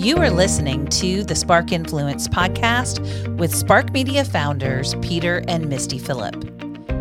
You 0.00 0.16
are 0.16 0.30
listening 0.30 0.86
to 0.86 1.24
the 1.24 1.34
Spark 1.34 1.72
Influence 1.72 2.26
podcast 2.26 3.36
with 3.36 3.54
Spark 3.54 3.92
Media 3.92 4.24
founders 4.24 4.94
Peter 5.02 5.44
and 5.46 5.68
Misty 5.68 5.98
Phillip. 5.98 6.42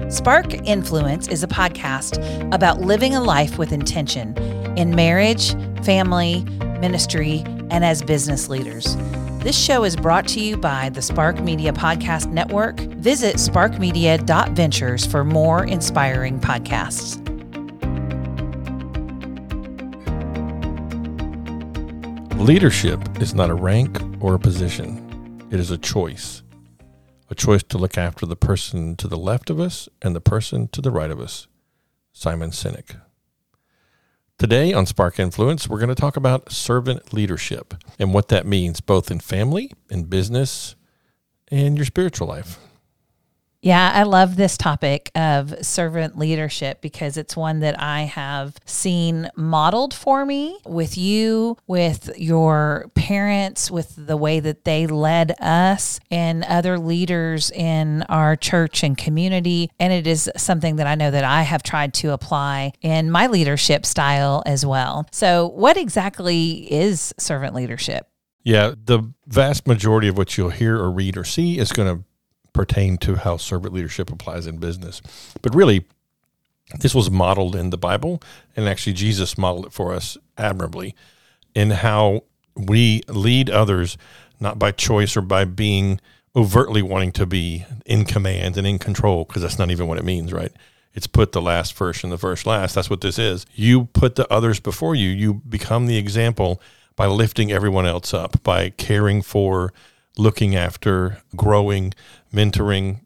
Spark 0.10 0.54
Influence 0.68 1.30
is 1.30 1.42
a 1.42 1.48
podcast 1.48 2.20
about 2.54 2.82
living 2.82 3.16
a 3.16 3.22
life 3.22 3.58
with 3.58 3.72
intention 3.72 4.38
in 4.78 4.98
marriage, 4.98 5.54
family, 5.86 6.44
ministry, 6.82 7.42
and 7.72 7.86
as 7.86 8.02
business 8.02 8.50
leaders. 8.50 8.98
This 9.44 9.58
show 9.58 9.86
is 9.86 9.96
brought 9.96 10.28
to 10.28 10.42
you 10.42 10.58
by 10.58 10.90
the 10.90 11.02
Spark 11.02 11.40
Media 11.40 11.72
Podcast 11.72 12.30
Network. 12.30 12.82
Visit 12.82 13.38
sparkmedia.ventures 13.38 15.06
for 15.06 15.24
more 15.24 15.64
inspiring 15.64 16.38
podcasts. 16.42 17.29
Leadership 22.40 23.22
is 23.22 23.36
not 23.36 23.50
a 23.50 23.54
rank 23.54 24.02
or 24.22 24.34
a 24.34 24.40
position, 24.40 25.46
it 25.52 25.60
is 25.60 25.72
a 25.72 25.78
choice. 25.78 26.42
A 27.30 27.36
choice 27.36 27.62
to 27.64 27.78
look 27.78 27.98
after 27.98 28.26
the 28.26 28.38
person 28.38 28.96
to 28.96 29.10
the 29.10 29.18
left 29.18 29.50
of 29.50 29.60
us 29.60 29.90
and 30.02 30.16
the 30.16 30.22
person 30.22 30.70
to 30.70 30.80
the 30.80 30.90
right 30.90 31.12
of 31.12 31.20
us. 31.20 31.48
Simon 32.14 32.52
Sinek. 32.52 33.02
Today 34.38 34.72
on 34.72 34.86
Spark 34.86 35.20
Influence, 35.20 35.68
we're 35.68 35.80
going 35.80 35.90
to 35.90 35.96
talk 35.96 36.16
about 36.16 36.50
servant 36.50 37.14
leadership 37.14 37.74
and 38.00 38.14
what 38.14 38.30
that 38.30 38.48
means 38.48 38.80
both 38.80 39.12
in 39.12 39.20
family, 39.20 39.74
in 39.90 40.06
business, 40.06 40.76
and 41.50 41.76
your 41.76 41.86
spiritual 41.86 42.30
life. 42.30 42.58
Yeah, 43.62 43.92
I 43.94 44.04
love 44.04 44.38
this 44.38 44.56
topic 44.56 45.12
of 45.16 45.54
servant 45.66 46.18
leadership 46.18 46.80
because 46.82 47.18
it's 47.18 47.36
one 47.36 47.60
that 47.60 47.82
I 47.82 48.04
have 48.04 48.56
seen 48.64 49.30
modeled 49.36 49.94
for 49.94 50.26
me 50.26 50.58
with 50.66 50.98
you, 50.98 51.58
with 51.68 52.10
your 52.18 52.90
parents, 52.96 53.70
with 53.70 53.94
the 53.98 54.16
way 54.16 54.40
that 54.40 54.64
they 54.64 54.88
led 54.88 55.36
us 55.42 56.00
and 56.10 56.46
other 56.46 56.80
leaders 56.80 57.52
in 57.52 58.04
our 58.04 58.38
church 58.38 58.82
and 58.82 58.98
community. 58.98 59.70
And 59.78 59.92
it 59.92 60.08
is 60.08 60.32
something 60.38 60.78
that 60.78 60.88
I 60.88 60.96
know 60.96 61.12
that 61.12 61.26
I 61.26 61.42
have 61.42 61.62
tried 61.62 61.94
to 61.96 62.14
apply 62.14 62.72
in 62.82 63.12
my 63.12 63.28
leadership 63.28 63.86
style 63.86 64.42
as 64.46 64.66
well. 64.66 65.06
So, 65.12 65.48
what 65.48 65.76
exactly 65.76 66.72
is 66.72 67.14
servant 67.18 67.56
leadership? 67.56 68.08
Yeah, 68.42 68.74
the 68.82 69.14
vast 69.28 69.68
majority 69.68 70.08
of 70.08 70.18
what 70.18 70.38
you'll 70.38 70.50
hear 70.50 70.78
or 70.78 70.90
read 70.90 71.18
or 71.18 71.26
see 71.26 71.60
is 71.60 71.74
going 71.74 71.98
to 71.98 72.04
pertain 72.54 72.98
to 73.00 73.16
how 73.16 73.38
servant 73.38 73.74
leadership 73.74 74.12
applies 74.12 74.48
in 74.48 74.58
business. 74.58 75.02
But 75.42 75.56
really, 75.56 75.86
this 76.80 76.94
was 76.94 77.10
modeled 77.10 77.56
in 77.56 77.70
the 77.72 77.78
Bible, 77.78 78.22
and 78.56 78.68
actually, 78.68 78.94
Jesus 78.94 79.38
modeled 79.38 79.68
it 79.68 79.74
for 79.74 79.94
us 79.94 80.18
admirably 80.38 80.96
in 81.56 81.72
how 81.72 82.24
we 82.56 83.02
lead 83.08 83.50
others 83.50 83.98
not 84.40 84.60
by 84.60 84.72
choice 84.72 85.18
or 85.18 85.22
by 85.22 85.46
being 85.46 86.00
overtly 86.36 86.82
wanting 86.82 87.12
to 87.12 87.26
be 87.26 87.66
in 87.86 88.06
command 88.06 88.56
and 88.56 88.68
in 88.68 88.78
control, 88.78 89.26
because 89.26 89.42
that's 89.42 89.58
not 89.60 89.72
even 89.72 89.88
what 89.88 89.98
it 89.98 90.06
means, 90.06 90.32
right? 90.32 90.52
It's 90.94 91.08
put 91.08 91.32
the 91.32 91.42
last 91.42 91.74
first 91.74 92.04
and 92.04 92.14
the 92.14 92.18
first 92.18 92.46
last. 92.46 92.76
That's 92.76 92.90
what 92.90 93.02
this 93.02 93.20
is. 93.20 93.46
You 93.54 93.86
put 93.86 94.16
the 94.16 94.32
others 94.32 94.60
before 94.60 94.96
you. 94.96 95.10
You 95.10 95.36
become 95.36 95.88
the 95.88 95.98
example 95.98 96.62
by 96.96 97.08
lifting 97.08 97.52
everyone 97.52 97.86
else 97.86 98.14
up, 98.14 98.42
by 98.44 98.72
caring 98.72 99.22
for, 99.22 99.74
looking 100.18 100.56
after, 100.56 101.22
growing, 101.36 101.94
mentoring, 102.34 103.02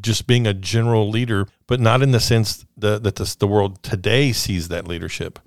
just 0.00 0.26
being 0.26 0.46
a 0.46 0.54
general 0.54 1.08
leader, 1.08 1.46
but 1.66 1.80
not 1.80 2.02
in 2.02 2.10
the 2.10 2.20
sense 2.20 2.64
that, 2.76 3.02
the, 3.02 3.36
the 3.38 3.46
world 3.46 3.82
today 3.82 4.32
sees 4.32 4.68
that 4.68 4.86
leadership. 4.86 5.38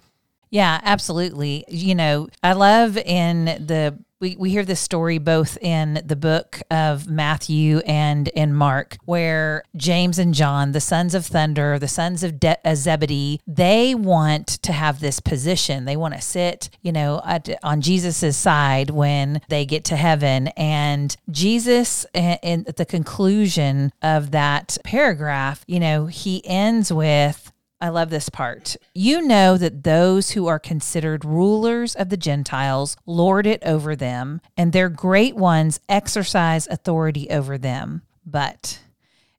Yeah, 0.50 0.80
absolutely. 0.84 1.66
You 1.68 1.96
know, 1.96 2.28
I 2.44 2.54
love 2.54 2.98
in 2.98 3.46
the 3.46 3.98
we, 4.24 4.38
we 4.38 4.50
hear 4.52 4.64
this 4.64 4.80
story 4.80 5.18
both 5.18 5.58
in 5.58 6.02
the 6.06 6.16
book 6.16 6.62
of 6.72 7.10
Matthew 7.10 7.80
and 7.80 8.30
in 8.30 8.54
Mark, 8.54 8.96
where 9.04 9.66
James 9.76 10.18
and 10.18 10.34
John, 10.34 10.72
the 10.72 10.80
sons 10.80 11.14
of 11.14 11.26
thunder, 11.26 11.78
the 11.78 11.90
sons 11.90 12.24
of 12.24 12.40
De- 12.40 12.58
uh, 12.66 12.74
Zebedee, 12.74 13.42
they 13.46 13.94
want 13.94 14.48
to 14.48 14.72
have 14.72 15.02
this 15.02 15.20
position. 15.20 15.84
They 15.84 15.98
want 15.98 16.14
to 16.14 16.22
sit, 16.22 16.70
you 16.82 16.94
know, 16.94 17.22
at, 17.26 17.50
on 17.64 17.82
Jesus's 17.82 18.38
side 18.38 18.92
when 18.92 19.42
they 19.50 19.66
get 19.66 19.84
to 19.86 19.98
heaven. 19.98 20.48
And 20.56 21.14
Jesus, 21.30 22.06
in, 22.14 22.64
at 22.66 22.78
the 22.78 22.86
conclusion 22.86 23.92
of 24.02 24.32
that 24.32 24.78
paragraph, 24.86 25.66
you 25.68 25.82
know, 25.82 26.06
he 26.06 26.42
ends 26.46 26.94
with, 26.94 27.52
I 27.84 27.90
love 27.90 28.10
this 28.10 28.30
part. 28.30 28.78
You 28.96 29.22
know 29.22 29.58
that 29.58 29.84
those 29.84 30.32
who 30.32 30.48
are 30.48 30.58
considered 30.58 31.26
rulers 31.26 31.96
of 31.96 32.08
the 32.08 32.16
Gentiles 32.16 32.96
lord 33.06 33.46
it 33.46 33.62
over 33.66 33.94
them, 33.94 34.40
and 34.56 34.72
their 34.72 34.88
great 34.88 35.36
ones 35.36 35.82
exercise 35.90 36.66
authority 36.68 37.30
over 37.30 37.58
them. 37.58 38.04
But 38.26 38.80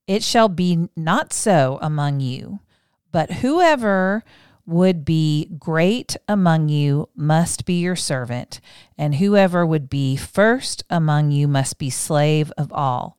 it 0.07 0.23
shall 0.23 0.51
be 0.51 0.91
not 0.95 1.33
so 1.33 1.79
among 1.81 2.21
you. 2.21 2.61
But 3.13 3.31
whoever 3.31 4.25
would 4.67 5.07
be 5.07 5.49
great 5.59 6.15
among 6.29 6.69
you 6.69 7.09
must 7.17 7.65
be 7.65 7.81
your 7.81 7.97
servant, 7.97 8.61
and 8.99 9.15
whoever 9.15 9.65
would 9.65 9.89
be 9.89 10.17
first 10.17 10.85
among 10.91 11.31
you 11.31 11.49
must 11.49 11.79
be 11.79 11.89
slave 11.89 12.53
of 12.59 12.71
all. 12.75 13.17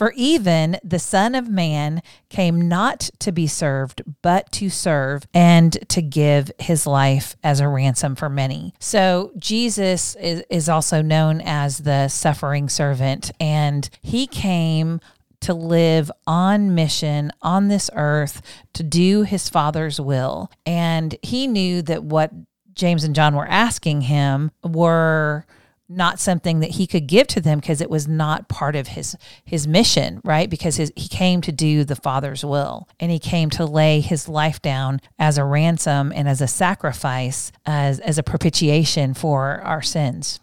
For 0.00 0.14
even 0.16 0.78
the 0.82 0.98
Son 0.98 1.34
of 1.34 1.50
Man 1.50 2.00
came 2.30 2.70
not 2.70 3.10
to 3.18 3.32
be 3.32 3.46
served, 3.46 4.00
but 4.22 4.50
to 4.52 4.70
serve 4.70 5.26
and 5.34 5.76
to 5.90 6.00
give 6.00 6.50
his 6.58 6.86
life 6.86 7.36
as 7.44 7.60
a 7.60 7.68
ransom 7.68 8.16
for 8.16 8.30
many. 8.30 8.72
So 8.78 9.30
Jesus 9.36 10.14
is, 10.14 10.42
is 10.48 10.70
also 10.70 11.02
known 11.02 11.42
as 11.42 11.80
the 11.80 12.08
suffering 12.08 12.70
servant, 12.70 13.30
and 13.38 13.90
he 14.00 14.26
came 14.26 15.00
to 15.40 15.52
live 15.52 16.10
on 16.26 16.74
mission 16.74 17.30
on 17.42 17.68
this 17.68 17.90
earth 17.94 18.40
to 18.72 18.82
do 18.82 19.24
his 19.24 19.50
Father's 19.50 20.00
will. 20.00 20.50
And 20.64 21.14
he 21.20 21.46
knew 21.46 21.82
that 21.82 22.04
what 22.04 22.32
James 22.72 23.04
and 23.04 23.14
John 23.14 23.34
were 23.34 23.46
asking 23.46 24.00
him 24.00 24.50
were 24.64 25.44
not 25.90 26.20
something 26.20 26.60
that 26.60 26.70
he 26.70 26.86
could 26.86 27.06
give 27.06 27.26
to 27.26 27.40
them 27.40 27.58
because 27.58 27.80
it 27.80 27.90
was 27.90 28.06
not 28.06 28.48
part 28.48 28.76
of 28.76 28.88
his 28.88 29.16
his 29.44 29.66
mission 29.66 30.20
right? 30.24 30.48
Because 30.48 30.76
his, 30.76 30.92
he 30.96 31.08
came 31.08 31.40
to 31.42 31.52
do 31.52 31.84
the 31.84 31.96
father's 31.96 32.44
will 32.44 32.88
and 32.98 33.10
he 33.10 33.18
came 33.18 33.50
to 33.50 33.64
lay 33.64 34.00
his 34.00 34.28
life 34.28 34.62
down 34.62 35.00
as 35.18 35.36
a 35.36 35.44
ransom 35.44 36.12
and 36.14 36.28
as 36.28 36.40
a 36.40 36.46
sacrifice 36.46 37.52
as 37.66 38.00
as 38.00 38.18
a 38.18 38.22
propitiation 38.22 39.14
for 39.14 39.60
our 39.62 39.82
sins. 39.82 40.40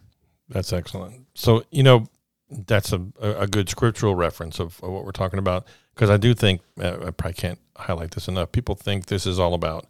That's 0.49 0.73
excellent. 0.73 1.25
So 1.33 1.63
you 1.71 1.83
know 1.83 2.07
that's 2.49 2.93
a, 2.93 3.01
a 3.21 3.47
good 3.47 3.69
scriptural 3.69 4.15
reference 4.15 4.59
of, 4.59 4.81
of 4.83 4.89
what 4.89 5.03
we're 5.03 5.11
talking 5.11 5.37
about 5.37 5.67
because 5.93 6.09
i 6.09 6.15
do 6.15 6.33
think 6.33 6.61
uh, 6.79 6.95
i 7.07 7.11
probably 7.11 7.33
can't 7.33 7.59
highlight 7.75 8.11
this 8.11 8.29
enough 8.29 8.53
people 8.53 8.73
think 8.73 9.07
this 9.07 9.25
is 9.25 9.37
all 9.37 9.53
about 9.53 9.85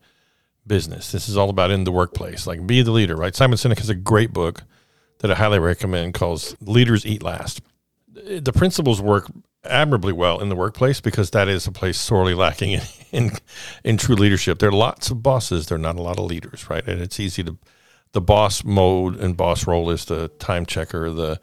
business. 0.68 1.12
This 1.12 1.30
is 1.30 1.38
all 1.38 1.50
about 1.50 1.72
in 1.72 1.86
the 1.86 1.92
workplace 1.92 2.46
like 2.46 2.68
be 2.68 2.82
the 2.82 2.92
leader 2.92 3.16
right? 3.16 3.36
Simon 3.36 3.58
sinek 3.58 3.80
has 3.80 3.90
a 3.90 3.96
great 3.96 4.34
book 4.34 4.64
that 5.20 5.32
I 5.32 5.36
highly 5.36 5.60
recommend 5.60 6.14
calls 6.14 6.56
Leaders 6.62 7.06
Eat 7.06 7.24
Last. 7.24 7.62
The 8.14 8.54
principles 8.54 9.02
work 9.02 9.28
admirably 9.64 10.14
well 10.14 10.40
in 10.40 10.50
the 10.50 10.56
workplace 10.56 11.02
because 11.02 11.32
that 11.32 11.48
is 11.48 11.68
a 11.68 11.72
place 11.72 11.98
sorely 11.98 12.34
lacking 12.34 12.72
in, 12.74 12.82
in, 13.12 13.32
in 13.84 13.98
true 13.98 14.16
leadership. 14.16 14.60
There 14.60 14.70
are 14.70 14.74
lots 14.74 15.10
of 15.10 15.22
bosses, 15.22 15.68
there 15.68 15.76
are 15.76 15.80
not 15.80 15.98
a 15.98 16.02
lot 16.02 16.20
of 16.20 16.26
leaders, 16.26 16.70
right? 16.70 16.86
And 16.88 17.02
it's 17.02 17.20
easy 17.20 17.44
to 17.44 17.58
the 18.14 18.22
boss 18.22 18.64
mode 18.64 19.20
and 19.20 19.36
boss 19.36 19.68
role 19.68 19.90
is 19.90 20.06
the 20.06 20.30
time 20.40 20.66
checker, 20.66 21.12
the 21.12 21.40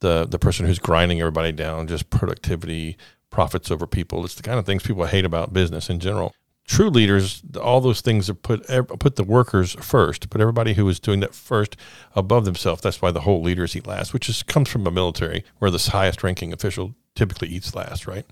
the 0.00 0.26
the 0.26 0.38
person 0.38 0.66
who's 0.66 0.78
grinding 0.78 1.20
everybody 1.20 1.52
down, 1.52 1.86
just 1.86 2.10
productivity, 2.10 2.96
profits 3.30 3.70
over 3.70 3.86
people. 3.86 4.24
It's 4.24 4.34
the 4.34 4.42
kind 4.42 4.58
of 4.58 4.66
things 4.66 4.82
people 4.82 5.06
hate 5.06 5.24
about 5.24 5.52
business 5.52 5.88
in 5.88 6.00
general 6.00 6.34
true 6.66 6.90
leaders, 6.90 7.42
all 7.60 7.80
those 7.80 8.00
things 8.00 8.30
are 8.30 8.34
put 8.34 8.66
put 8.98 9.16
the 9.16 9.24
workers 9.24 9.72
first, 9.74 10.30
put 10.30 10.40
everybody 10.40 10.74
who 10.74 10.88
is 10.88 11.00
doing 11.00 11.20
that 11.20 11.34
first 11.34 11.76
above 12.14 12.44
themselves. 12.44 12.82
That's 12.82 13.02
why 13.02 13.10
the 13.10 13.20
whole 13.20 13.42
leaders 13.42 13.76
eat 13.76 13.86
last, 13.86 14.12
which 14.12 14.28
is 14.28 14.42
comes 14.42 14.68
from 14.68 14.86
a 14.86 14.90
military 14.90 15.44
where 15.58 15.70
the 15.70 15.90
highest 15.90 16.22
ranking 16.22 16.52
official 16.52 16.94
typically 17.14 17.48
eats 17.48 17.74
last, 17.74 18.06
right? 18.06 18.26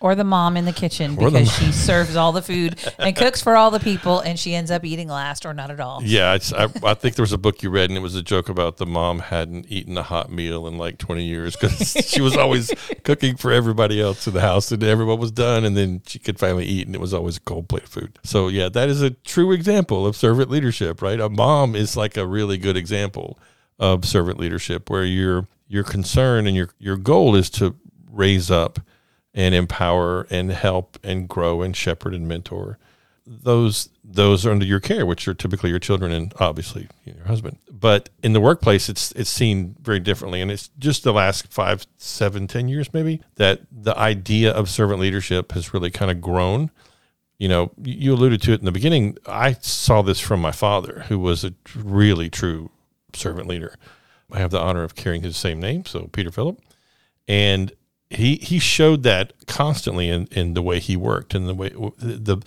Or 0.00 0.14
the 0.14 0.24
mom 0.24 0.56
in 0.56 0.64
the 0.64 0.72
kitchen 0.72 1.14
because 1.14 1.52
she 1.52 1.70
serves 1.72 2.16
all 2.16 2.32
the 2.32 2.40
food 2.40 2.78
and 2.98 3.14
cooks 3.14 3.42
for 3.42 3.54
all 3.54 3.70
the 3.70 3.78
people 3.78 4.20
and 4.20 4.38
she 4.38 4.54
ends 4.54 4.70
up 4.70 4.82
eating 4.82 5.08
last 5.08 5.44
or 5.44 5.52
not 5.52 5.70
at 5.70 5.78
all. 5.78 6.00
Yeah, 6.02 6.38
I, 6.56 6.68
I, 6.82 6.94
think 6.94 7.16
there 7.16 7.22
was 7.22 7.34
a 7.34 7.38
book 7.38 7.62
you 7.62 7.68
read 7.68 7.90
and 7.90 7.98
it 7.98 8.02
was 8.02 8.14
a 8.14 8.22
joke 8.22 8.48
about 8.48 8.78
the 8.78 8.86
mom 8.86 9.18
hadn't 9.18 9.66
eaten 9.68 9.98
a 9.98 10.02
hot 10.02 10.32
meal 10.32 10.66
in 10.66 10.78
like 10.78 10.96
20 10.96 11.22
years 11.22 11.54
because 11.54 11.92
she 12.06 12.22
was 12.22 12.34
always 12.36 12.72
cooking 13.04 13.36
for 13.36 13.52
everybody 13.52 14.00
else 14.00 14.26
in 14.26 14.32
the 14.32 14.40
house 14.40 14.72
and 14.72 14.82
everyone 14.82 15.18
was 15.18 15.30
done 15.30 15.64
and 15.64 15.76
then 15.76 16.00
she 16.06 16.18
could 16.18 16.38
finally 16.38 16.64
eat 16.64 16.86
and 16.86 16.96
it 16.96 17.00
was 17.00 17.12
always 17.12 17.36
a 17.36 17.40
cold 17.40 17.68
plate 17.68 17.84
of 17.84 17.90
food. 17.90 18.18
So 18.24 18.48
yeah, 18.48 18.70
that 18.70 18.88
is 18.88 19.02
a 19.02 19.10
true 19.10 19.52
example 19.52 20.06
of 20.06 20.16
servant 20.16 20.50
leadership, 20.50 21.02
right? 21.02 21.20
A 21.20 21.28
mom 21.28 21.76
is 21.76 21.94
like 21.96 22.16
a 22.16 22.26
really 22.26 22.56
good 22.56 22.76
example 22.76 23.38
of 23.78 24.06
servant 24.06 24.38
leadership 24.38 24.88
where 24.88 25.04
your 25.04 25.46
your 25.68 25.84
concern 25.84 26.46
and 26.46 26.56
your 26.56 26.70
your 26.78 26.96
goal 26.96 27.34
is 27.34 27.48
to 27.50 27.76
raise 28.10 28.50
up 28.50 28.80
and 29.34 29.54
empower 29.54 30.26
and 30.30 30.50
help 30.50 30.98
and 31.02 31.28
grow 31.28 31.62
and 31.62 31.76
shepherd 31.76 32.14
and 32.14 32.26
mentor 32.26 32.78
those 33.30 33.90
those 34.02 34.44
are 34.44 34.50
under 34.50 34.64
your 34.64 34.80
care, 34.80 35.06
which 35.06 35.28
are 35.28 35.34
typically 35.34 35.70
your 35.70 35.78
children 35.78 36.10
and 36.10 36.34
obviously 36.40 36.88
your 37.04 37.24
husband. 37.26 37.58
But 37.70 38.08
in 38.24 38.32
the 38.32 38.40
workplace, 38.40 38.88
it's 38.88 39.12
it's 39.12 39.30
seen 39.30 39.76
very 39.80 40.00
differently, 40.00 40.40
and 40.40 40.50
it's 40.50 40.68
just 40.78 41.04
the 41.04 41.12
last 41.12 41.52
five, 41.52 41.86
seven, 41.96 42.48
ten 42.48 42.68
years 42.68 42.92
maybe 42.92 43.22
that 43.36 43.60
the 43.70 43.96
idea 43.96 44.50
of 44.50 44.68
servant 44.68 45.00
leadership 45.00 45.52
has 45.52 45.72
really 45.72 45.90
kind 45.90 46.10
of 46.10 46.20
grown. 46.20 46.70
You 47.38 47.48
know, 47.48 47.70
you 47.82 48.12
alluded 48.12 48.42
to 48.42 48.52
it 48.52 48.60
in 48.60 48.66
the 48.66 48.72
beginning. 48.72 49.16
I 49.26 49.52
saw 49.52 50.02
this 50.02 50.20
from 50.20 50.40
my 50.40 50.52
father, 50.52 51.04
who 51.08 51.18
was 51.18 51.44
a 51.44 51.54
really 51.74 52.28
true 52.28 52.70
servant 53.14 53.46
leader. 53.46 53.76
I 54.32 54.38
have 54.40 54.50
the 54.50 54.60
honor 54.60 54.82
of 54.82 54.94
carrying 54.94 55.22
his 55.22 55.36
same 55.36 55.60
name, 55.60 55.86
so 55.86 56.08
Peter 56.12 56.30
Phillip, 56.30 56.60
and 57.28 57.72
he 58.10 58.36
he 58.36 58.58
showed 58.58 59.04
that 59.04 59.32
constantly 59.46 60.08
in, 60.08 60.26
in 60.32 60.54
the 60.54 60.62
way 60.62 60.80
he 60.80 60.96
worked 60.96 61.34
and 61.34 61.48
the 61.48 61.54
way 61.54 61.70
the 61.98 62.38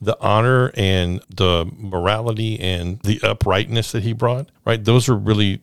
the 0.00 0.16
honor 0.20 0.72
and 0.74 1.22
the 1.34 1.70
morality 1.76 2.58
and 2.58 3.00
the 3.00 3.20
uprightness 3.22 3.92
that 3.92 4.02
he 4.02 4.12
brought 4.12 4.50
right? 4.64 4.84
Those 4.84 5.08
are 5.08 5.16
really 5.16 5.60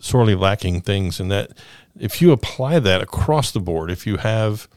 sorely 0.00 0.34
lacking 0.34 0.82
things 0.82 1.18
and 1.18 1.30
that 1.30 1.52
if 1.98 2.20
you 2.20 2.30
apply 2.32 2.78
that 2.78 3.00
across 3.00 3.50
the 3.50 3.60
board 3.60 3.90
if 3.90 4.06
you 4.06 4.18
have 4.18 4.68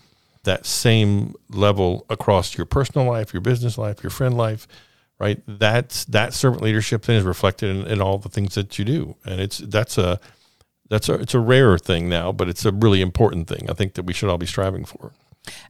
that 0.43 0.65
same 0.65 1.35
level 1.49 2.05
across 2.09 2.57
your 2.57 2.65
personal 2.65 3.05
life 3.05 3.33
your 3.33 3.41
business 3.41 3.77
life 3.77 4.01
your 4.01 4.09
friend 4.09 4.35
life 4.37 4.65
right? 5.21 5.39
That's 5.47 6.03
that 6.05 6.33
servant 6.33 6.63
leadership 6.63 7.03
then 7.03 7.17
is 7.17 7.23
reflected 7.23 7.69
in, 7.69 7.85
in 7.85 8.01
all 8.01 8.17
the 8.17 8.27
things 8.27 8.55
that 8.55 8.79
you 8.79 8.83
do. 8.83 9.15
And 9.23 9.39
it's 9.39 9.59
that's 9.59 9.99
a 9.99 10.19
that's 10.91 11.07
a 11.07 11.13
it's 11.13 11.33
a 11.33 11.39
rarer 11.39 11.77
thing 11.77 12.09
now, 12.09 12.33
but 12.33 12.49
it's 12.49 12.65
a 12.65 12.71
really 12.71 13.01
important 13.01 13.47
thing. 13.47 13.69
I 13.69 13.73
think 13.73 13.93
that 13.93 14.03
we 14.03 14.11
should 14.11 14.29
all 14.29 14.37
be 14.37 14.45
striving 14.45 14.83
for. 14.83 15.13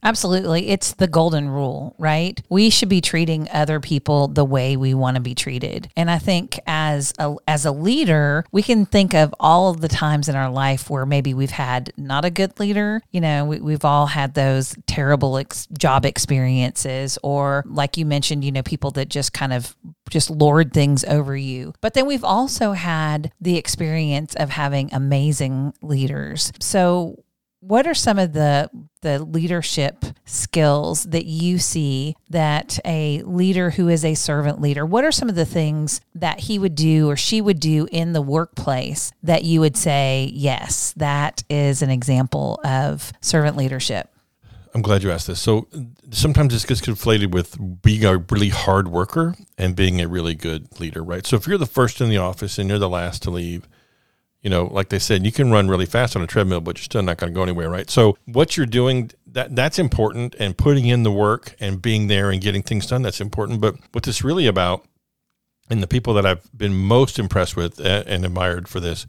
Absolutely. 0.04 0.70
It's 0.70 0.94
the 0.94 1.08
golden 1.08 1.50
rule, 1.50 1.96
right? 1.98 2.42
We 2.50 2.70
should 2.70 2.90
be 2.90 3.02
treating 3.02 3.48
other 3.52 3.80
people 3.80 4.28
the 4.28 4.44
way 4.44 4.76
we 4.76 4.94
want 4.94 5.16
to 5.16 5.22
be 5.22 5.36
treated. 5.36 5.90
And 5.96 6.10
I 6.10 6.18
think 6.18 6.60
as 6.68 7.14
a 7.20 7.36
as 7.48 7.66
a 7.66 7.72
leader, 7.72 8.46
we 8.52 8.64
can 8.64 8.86
think 8.86 9.14
of 9.14 9.34
all 9.40 9.70
of 9.70 9.82
the 9.82 9.88
times 9.88 10.28
in 10.28 10.36
our 10.36 10.50
life 10.50 10.90
where 10.90 11.06
maybe 11.06 11.34
we've 11.34 11.52
had 11.52 11.94
not 11.98 12.26
a 12.26 12.30
good 12.30 12.60
leader. 12.60 13.02
You 13.12 13.22
know, 13.22 13.46
we, 13.46 13.72
have 13.72 13.86
all 13.86 14.08
had 14.08 14.34
those 14.34 14.76
terrible 14.88 15.38
ex- 15.38 15.68
job 15.68 16.06
experiences 16.06 17.18
or 17.24 17.64
like 17.68 17.98
you 17.98 18.06
mentioned, 18.06 18.44
you 18.44 18.52
know, 18.52 18.64
people 18.64 18.92
that 18.92 19.10
just 19.10 19.34
kind 19.34 19.54
of 19.54 19.76
just 20.10 20.30
lord 20.30 20.74
things 20.74 21.04
over 21.06 21.36
you. 21.36 21.74
But 21.80 21.94
then 21.94 22.06
we've 22.06 22.24
also 22.24 22.74
had 22.74 23.32
the 23.40 23.58
experience 23.58 24.36
of 24.36 24.50
having 24.50 24.94
amazing 24.94 25.74
leaders. 25.82 26.52
So 26.60 27.24
what 27.62 27.88
are 27.88 27.94
some 27.94 28.20
of 28.20 28.34
the 28.34 28.70
the 29.02 29.24
leadership 29.24 30.04
skills 30.26 31.06
that 31.06 31.26
you 31.26 31.58
see 31.58 32.16
that 32.30 32.80
a 32.86 33.22
leader 33.24 33.70
who 33.72 33.88
is 33.88 34.04
a 34.04 34.14
servant 34.14 34.60
leader 34.60 34.86
what 34.86 35.04
are 35.04 35.12
some 35.12 35.30
of 35.30 35.36
the 35.36 35.46
things 35.46 36.02
that 36.14 36.42
he 36.42 36.60
would 36.60 36.76
do 36.76 37.10
or 37.10 37.16
she 37.16 37.40
would 37.40 37.60
do 37.60 37.88
in 37.92 38.14
the 38.14 38.22
workplace 38.22 39.12
that 39.24 39.44
you 39.44 39.60
would 39.60 39.78
say 39.78 40.30
yes 40.34 40.94
that 40.98 41.44
is 41.50 41.82
an 41.82 41.90
example 41.90 42.60
of 42.64 43.14
servant 43.22 43.56
leadership 43.56 44.10
I'm 44.74 44.82
glad 44.82 45.04
you 45.04 45.12
asked 45.12 45.28
this. 45.28 45.42
So 45.42 45.68
sometimes 46.12 46.54
this 46.54 46.64
gets 46.64 46.80
conflated 46.80 47.32
with 47.32 47.58
being 47.82 48.06
a 48.06 48.18
really 48.18 48.48
hard 48.48 48.88
worker 48.88 49.36
and 49.58 49.76
being 49.76 50.00
a 50.00 50.08
really 50.08 50.34
good 50.34 50.80
leader, 50.80 51.04
right? 51.04 51.26
So 51.26 51.36
if 51.36 51.46
you're 51.46 51.58
the 51.58 51.66
first 51.66 52.00
in 52.00 52.08
the 52.08 52.18
office 52.18 52.58
and 52.58 52.70
you're 52.70 52.80
the 52.80 52.88
last 52.88 53.22
to 53.24 53.32
leave, 53.32 53.68
you 54.42 54.50
know, 54.50 54.66
like 54.66 54.90
they 54.90 55.00
said, 55.00 55.24
you 55.24 55.32
can 55.32 55.52
run 55.52 55.68
really 55.68 55.86
fast 55.86 56.16
on 56.16 56.22
a 56.22 56.28
treadmill, 56.28 56.62
but 56.62 56.78
you're 56.78 56.84
still 56.84 57.04
not 57.04 57.18
going 57.18 57.32
to 57.32 57.36
go 57.36 57.44
anywhere, 57.44 57.70
right? 57.70 57.90
So 57.90 58.18
what 58.26 58.58
you're 58.58 58.66
doing 58.66 59.12
that 59.28 59.56
that's 59.56 59.80
important, 59.80 60.36
and 60.40 60.58
putting 60.58 60.88
in 60.88 61.04
the 61.04 61.12
work 61.12 61.56
and 61.60 61.82
being 61.82 62.08
there 62.08 62.32
and 62.32 62.42
getting 62.42 62.64
things 62.64 62.88
done 62.88 63.02
that's 63.02 63.22
important. 63.22 63.62
But 63.62 63.76
what 63.92 64.04
this 64.04 64.24
really 64.24 64.48
about, 64.48 64.86
and 65.70 65.82
the 65.82 65.88
people 65.88 66.14
that 66.16 66.26
I've 66.26 66.50
been 66.58 66.74
most 66.74 67.20
impressed 67.20 67.56
with 67.56 67.80
and 67.80 68.26
admired 68.26 68.68
for 68.68 68.80
this, 68.80 69.06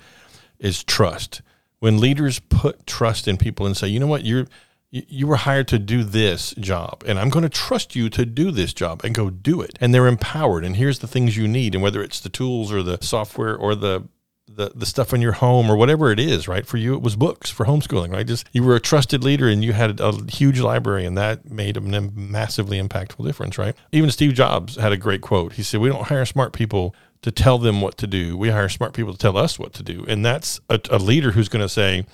is 0.59 0.85
trust. 0.85 1.43
When 1.81 1.99
leaders 1.99 2.39
put 2.39 2.87
trust 2.87 3.27
in 3.27 3.37
people 3.37 3.67
and 3.67 3.77
say, 3.77 3.89
you 3.89 3.99
know 3.99 4.07
what, 4.07 4.25
you're 4.25 4.47
you 4.93 5.27
were 5.27 5.37
hired 5.37 5.67
to 5.69 5.79
do 5.79 6.05
this 6.05 6.55
job 6.57 7.03
and 7.07 7.19
i'm 7.19 7.31
going 7.31 7.43
to 7.43 7.49
trust 7.49 7.97
you 7.97 8.11
to 8.11 8.27
do 8.27 8.51
this 8.51 8.75
job 8.75 9.03
and 9.03 9.15
go 9.15 9.31
do 9.31 9.63
it 9.63 9.79
and 9.81 9.95
they're 9.95 10.07
empowered 10.07 10.67
and 10.67 10.77
here's 10.77 10.99
the 10.99 11.07
things 11.07 11.35
you 11.35 11.49
need 11.49 11.75
and 11.75 11.83
whether 11.83 12.03
it's 12.03 12.21
the 12.21 12.29
tools 12.29 12.71
or 12.71 12.83
the 12.83 12.99
software 13.01 13.57
or 13.57 13.75
the 13.75 14.07
the, 14.57 14.73
the 14.75 14.87
stuff 14.87 15.13
in 15.13 15.21
your 15.21 15.33
home 15.33 15.71
or 15.71 15.77
whatever 15.77 16.11
it 16.11 16.21
is, 16.21 16.47
right? 16.49 16.67
For 16.67 16.77
you, 16.77 16.95
it 16.95 17.03
was 17.03 17.17
books 17.17 17.51
for 17.51 17.67
homeschooling, 17.67 18.13
right? 18.13 18.27
Just 18.27 18.47
you 18.53 18.63
were 18.63 18.77
a 18.77 18.81
trusted 18.81 19.25
leader 19.25 19.49
and 19.49 19.65
you 19.65 19.73
had 19.73 20.01
a 20.01 20.13
huge 20.31 20.61
library, 20.61 21.05
and 21.05 21.17
that 21.17 21.51
made 21.51 21.77
a 21.77 21.81
massively 21.81 22.81
impactful 22.81 23.25
difference, 23.25 23.59
right? 23.59 23.75
Even 23.93 24.11
Steve 24.11 24.35
Jobs 24.35 24.77
had 24.77 24.93
a 24.93 24.97
great 24.97 25.21
quote. 25.21 25.55
He 25.55 25.63
said, 25.63 25.81
"We 25.81 25.89
don't 25.89 26.07
hire 26.07 26.27
smart 26.27 26.53
people 26.53 26.95
to 27.23 27.31
tell 27.31 27.59
them 27.59 27.81
what 27.81 27.97
to 27.99 28.07
do. 28.07 28.37
We 28.37 28.51
hire 28.51 28.69
smart 28.69 28.93
people 28.93 29.13
to 29.13 29.19
tell 29.19 29.37
us 29.37 29.59
what 29.59 29.73
to 29.75 29.83
do." 29.83 30.05
And 30.09 30.25
that's 30.25 30.61
a, 30.69 30.81
a 30.91 30.99
leader 30.99 31.33
who's 31.33 31.49
going 31.49 31.65
to 31.65 31.69
say, 31.69 32.07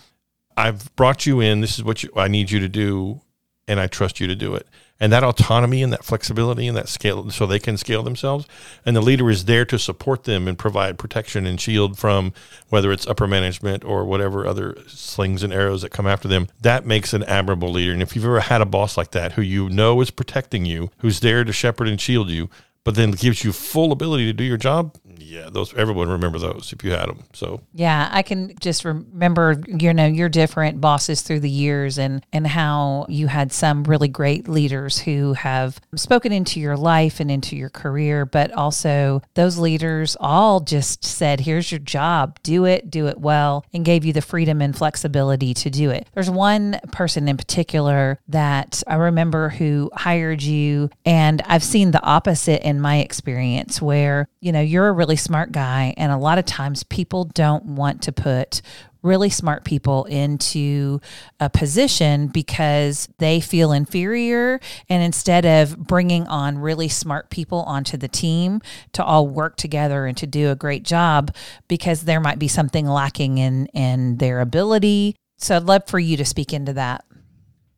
"I've 0.56 0.94
brought 0.96 1.26
you 1.26 1.40
in. 1.40 1.60
This 1.60 1.78
is 1.78 1.84
what 1.84 2.02
you, 2.02 2.10
I 2.16 2.28
need 2.28 2.50
you 2.50 2.60
to 2.60 2.68
do, 2.68 3.20
and 3.66 3.80
I 3.80 3.86
trust 3.86 4.20
you 4.20 4.26
to 4.26 4.36
do 4.36 4.54
it." 4.54 4.66
And 5.00 5.12
that 5.12 5.24
autonomy 5.24 5.82
and 5.82 5.92
that 5.92 6.04
flexibility 6.04 6.66
and 6.66 6.76
that 6.76 6.88
scale 6.88 7.30
so 7.30 7.46
they 7.46 7.58
can 7.58 7.76
scale 7.76 8.02
themselves. 8.02 8.46
And 8.84 8.96
the 8.96 9.00
leader 9.00 9.30
is 9.30 9.44
there 9.44 9.64
to 9.66 9.78
support 9.78 10.24
them 10.24 10.48
and 10.48 10.58
provide 10.58 10.98
protection 10.98 11.46
and 11.46 11.60
shield 11.60 11.98
from 11.98 12.32
whether 12.68 12.90
it's 12.90 13.06
upper 13.06 13.26
management 13.26 13.84
or 13.84 14.04
whatever 14.04 14.46
other 14.46 14.76
slings 14.86 15.42
and 15.42 15.52
arrows 15.52 15.82
that 15.82 15.90
come 15.90 16.06
after 16.06 16.28
them. 16.28 16.48
That 16.60 16.86
makes 16.86 17.12
an 17.12 17.22
admirable 17.24 17.70
leader. 17.70 17.92
And 17.92 18.02
if 18.02 18.14
you've 18.14 18.24
ever 18.24 18.40
had 18.40 18.60
a 18.60 18.66
boss 18.66 18.96
like 18.96 19.12
that 19.12 19.32
who 19.32 19.42
you 19.42 19.68
know 19.68 20.00
is 20.00 20.10
protecting 20.10 20.66
you 20.66 20.90
who's 20.98 21.20
there 21.20 21.44
to 21.44 21.52
shepherd 21.52 21.88
and 21.88 22.00
shield 22.00 22.30
you 22.30 22.48
but 22.84 22.94
then 22.94 23.10
gives 23.10 23.44
you 23.44 23.52
full 23.52 23.92
ability 23.92 24.24
to 24.24 24.32
do 24.32 24.44
your 24.44 24.56
job 24.56 24.96
yeah, 25.22 25.48
those 25.50 25.74
everyone 25.74 26.08
remember 26.08 26.38
those 26.38 26.72
if 26.72 26.84
you 26.84 26.92
had 26.92 27.08
them. 27.08 27.22
So 27.32 27.60
yeah, 27.74 28.08
I 28.10 28.22
can 28.22 28.54
just 28.60 28.84
remember 28.84 29.60
you 29.66 29.92
know 29.94 30.06
your 30.06 30.28
different 30.28 30.80
bosses 30.80 31.22
through 31.22 31.40
the 31.40 31.50
years 31.50 31.98
and 31.98 32.24
and 32.32 32.46
how 32.46 33.06
you 33.08 33.26
had 33.26 33.52
some 33.52 33.84
really 33.84 34.08
great 34.08 34.48
leaders 34.48 34.98
who 34.98 35.34
have 35.34 35.80
spoken 35.94 36.32
into 36.32 36.60
your 36.60 36.76
life 36.76 37.20
and 37.20 37.30
into 37.30 37.56
your 37.56 37.70
career, 37.70 38.24
but 38.24 38.52
also 38.52 39.22
those 39.34 39.58
leaders 39.58 40.16
all 40.20 40.60
just 40.60 41.04
said, 41.04 41.40
"Here's 41.40 41.70
your 41.70 41.80
job, 41.80 42.38
do 42.42 42.64
it, 42.64 42.90
do 42.90 43.06
it 43.06 43.18
well," 43.18 43.64
and 43.72 43.84
gave 43.84 44.04
you 44.04 44.12
the 44.12 44.22
freedom 44.22 44.60
and 44.60 44.76
flexibility 44.76 45.54
to 45.54 45.70
do 45.70 45.90
it. 45.90 46.06
There's 46.14 46.30
one 46.30 46.78
person 46.92 47.28
in 47.28 47.36
particular 47.36 48.18
that 48.28 48.82
I 48.86 48.94
remember 48.94 49.50
who 49.50 49.90
hired 49.94 50.42
you, 50.42 50.90
and 51.04 51.42
I've 51.46 51.64
seen 51.64 51.90
the 51.90 52.02
opposite 52.02 52.66
in 52.66 52.80
my 52.80 52.98
experience 52.98 53.80
where 53.80 54.28
you 54.40 54.52
know 54.52 54.60
you're 54.60 54.88
a 54.88 54.92
really 54.92 55.07
smart 55.16 55.52
guy. 55.52 55.94
And 55.96 56.12
a 56.12 56.16
lot 56.16 56.38
of 56.38 56.44
times 56.44 56.82
people 56.84 57.24
don't 57.24 57.64
want 57.64 58.02
to 58.02 58.12
put 58.12 58.62
really 59.02 59.30
smart 59.30 59.64
people 59.64 60.04
into 60.06 61.00
a 61.38 61.48
position 61.48 62.26
because 62.26 63.08
they 63.18 63.40
feel 63.40 63.72
inferior. 63.72 64.60
And 64.88 65.02
instead 65.02 65.46
of 65.46 65.78
bringing 65.78 66.26
on 66.26 66.58
really 66.58 66.88
smart 66.88 67.30
people 67.30 67.60
onto 67.60 67.96
the 67.96 68.08
team 68.08 68.60
to 68.92 69.04
all 69.04 69.28
work 69.28 69.56
together 69.56 70.06
and 70.06 70.16
to 70.16 70.26
do 70.26 70.50
a 70.50 70.56
great 70.56 70.82
job, 70.82 71.34
because 71.68 72.02
there 72.02 72.20
might 72.20 72.38
be 72.38 72.48
something 72.48 72.86
lacking 72.86 73.38
in, 73.38 73.66
in 73.66 74.16
their 74.16 74.40
ability. 74.40 75.14
So 75.38 75.56
I'd 75.56 75.62
love 75.64 75.86
for 75.86 76.00
you 76.00 76.16
to 76.16 76.24
speak 76.24 76.52
into 76.52 76.72
that. 76.72 77.04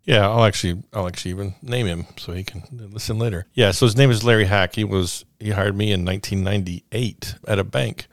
Yeah, 0.05 0.29
I'll 0.29 0.45
actually 0.45 0.83
I'll 0.93 1.07
actually 1.07 1.33
even 1.33 1.55
name 1.63 1.87
him 1.87 2.07
so 2.17 2.33
he 2.33 2.45
can 2.45 2.63
listen 2.71 3.19
later. 3.19 3.47
Yeah, 3.55 3.71
so 3.71 3.87
his 3.87 3.97
name 3.97 4.11
is 4.11 4.25
Larry 4.25 4.47
Hack. 4.47 4.75
He 4.75 4.85
was 4.85 5.25
he 5.39 5.51
hired 5.51 5.77
me 5.77 5.93
in 5.93 6.05
1998 6.05 7.35
at 7.47 7.59
a 7.59 7.65
bank, 7.65 8.07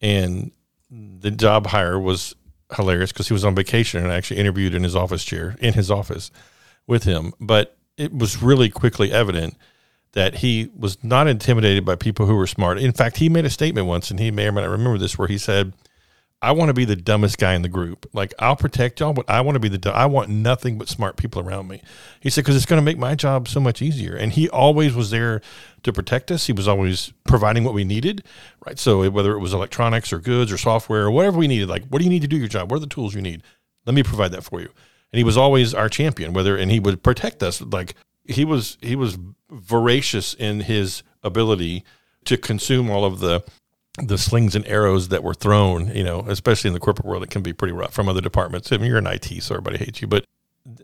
and 0.00 0.50
the 0.90 1.30
job 1.30 1.68
hire 1.68 1.98
was 1.98 2.34
hilarious 2.74 3.12
because 3.12 3.28
he 3.28 3.34
was 3.34 3.44
on 3.44 3.54
vacation 3.54 4.02
and 4.02 4.12
I 4.12 4.16
actually 4.16 4.40
interviewed 4.40 4.74
in 4.74 4.82
his 4.82 4.96
office 4.96 5.24
chair 5.24 5.56
in 5.60 5.74
his 5.74 5.90
office 5.90 6.30
with 6.86 7.04
him. 7.04 7.32
But 7.40 7.76
it 7.96 8.12
was 8.12 8.42
really 8.42 8.70
quickly 8.70 9.12
evident 9.12 9.56
that 10.12 10.36
he 10.36 10.70
was 10.76 11.02
not 11.02 11.28
intimidated 11.28 11.84
by 11.84 11.96
people 11.96 12.26
who 12.26 12.36
were 12.36 12.46
smart. 12.46 12.78
In 12.78 12.92
fact, 12.92 13.16
he 13.16 13.28
made 13.28 13.46
a 13.46 13.50
statement 13.50 13.86
once, 13.86 14.10
and 14.10 14.20
he 14.20 14.30
may 14.30 14.48
or 14.48 14.52
may 14.52 14.60
not 14.60 14.70
remember 14.70 14.98
this, 14.98 15.16
where 15.16 15.28
he 15.28 15.38
said 15.38 15.72
I 16.42 16.50
want 16.52 16.70
to 16.70 16.74
be 16.74 16.84
the 16.84 16.96
dumbest 16.96 17.38
guy 17.38 17.54
in 17.54 17.62
the 17.62 17.68
group. 17.68 18.04
Like 18.12 18.34
I'll 18.40 18.56
protect 18.56 18.98
y'all, 18.98 19.12
but 19.12 19.30
I 19.30 19.40
want 19.42 19.54
to 19.54 19.60
be 19.60 19.68
the 19.68 19.90
I 19.92 20.06
want 20.06 20.28
nothing 20.28 20.76
but 20.76 20.88
smart 20.88 21.16
people 21.16 21.40
around 21.40 21.68
me. 21.68 21.80
He 22.18 22.30
said 22.30 22.42
because 22.42 22.56
it's 22.56 22.66
going 22.66 22.80
to 22.80 22.84
make 22.84 22.98
my 22.98 23.14
job 23.14 23.46
so 23.46 23.60
much 23.60 23.80
easier. 23.80 24.16
And 24.16 24.32
he 24.32 24.48
always 24.48 24.92
was 24.92 25.10
there 25.10 25.40
to 25.84 25.92
protect 25.92 26.32
us. 26.32 26.48
He 26.48 26.52
was 26.52 26.66
always 26.66 27.12
providing 27.24 27.62
what 27.62 27.74
we 27.74 27.84
needed, 27.84 28.24
right? 28.66 28.76
So 28.76 29.08
whether 29.08 29.32
it 29.32 29.38
was 29.38 29.54
electronics 29.54 30.12
or 30.12 30.18
goods 30.18 30.50
or 30.50 30.58
software 30.58 31.04
or 31.04 31.10
whatever 31.12 31.38
we 31.38 31.46
needed, 31.46 31.68
like 31.68 31.86
what 31.86 32.00
do 32.00 32.04
you 32.04 32.10
need 32.10 32.22
to 32.22 32.28
do 32.28 32.36
your 32.36 32.48
job? 32.48 32.70
What 32.70 32.78
are 32.78 32.80
the 32.80 32.86
tools 32.88 33.14
you 33.14 33.22
need? 33.22 33.44
Let 33.86 33.94
me 33.94 34.02
provide 34.02 34.32
that 34.32 34.42
for 34.42 34.60
you. 34.60 34.68
And 35.12 35.18
he 35.18 35.24
was 35.24 35.36
always 35.36 35.74
our 35.74 35.88
champion. 35.88 36.32
Whether 36.32 36.56
and 36.56 36.72
he 36.72 36.80
would 36.80 37.04
protect 37.04 37.44
us. 37.44 37.60
Like 37.60 37.94
he 38.24 38.44
was 38.44 38.78
he 38.80 38.96
was 38.96 39.16
voracious 39.48 40.34
in 40.34 40.60
his 40.60 41.04
ability 41.22 41.84
to 42.24 42.36
consume 42.36 42.90
all 42.90 43.04
of 43.04 43.20
the 43.20 43.44
the 43.98 44.16
slings 44.16 44.54
and 44.54 44.66
arrows 44.66 45.08
that 45.08 45.22
were 45.22 45.34
thrown, 45.34 45.94
you 45.94 46.04
know, 46.04 46.24
especially 46.28 46.68
in 46.68 46.74
the 46.74 46.80
corporate 46.80 47.06
world, 47.06 47.22
it 47.22 47.30
can 47.30 47.42
be 47.42 47.52
pretty 47.52 47.72
rough 47.72 47.92
from 47.92 48.08
other 48.08 48.20
departments. 48.20 48.72
I 48.72 48.78
mean, 48.78 48.86
you're 48.86 48.98
in 48.98 49.06
IT, 49.06 49.42
so 49.42 49.54
everybody 49.54 49.78
hates 49.78 50.00
you, 50.00 50.08
but 50.08 50.24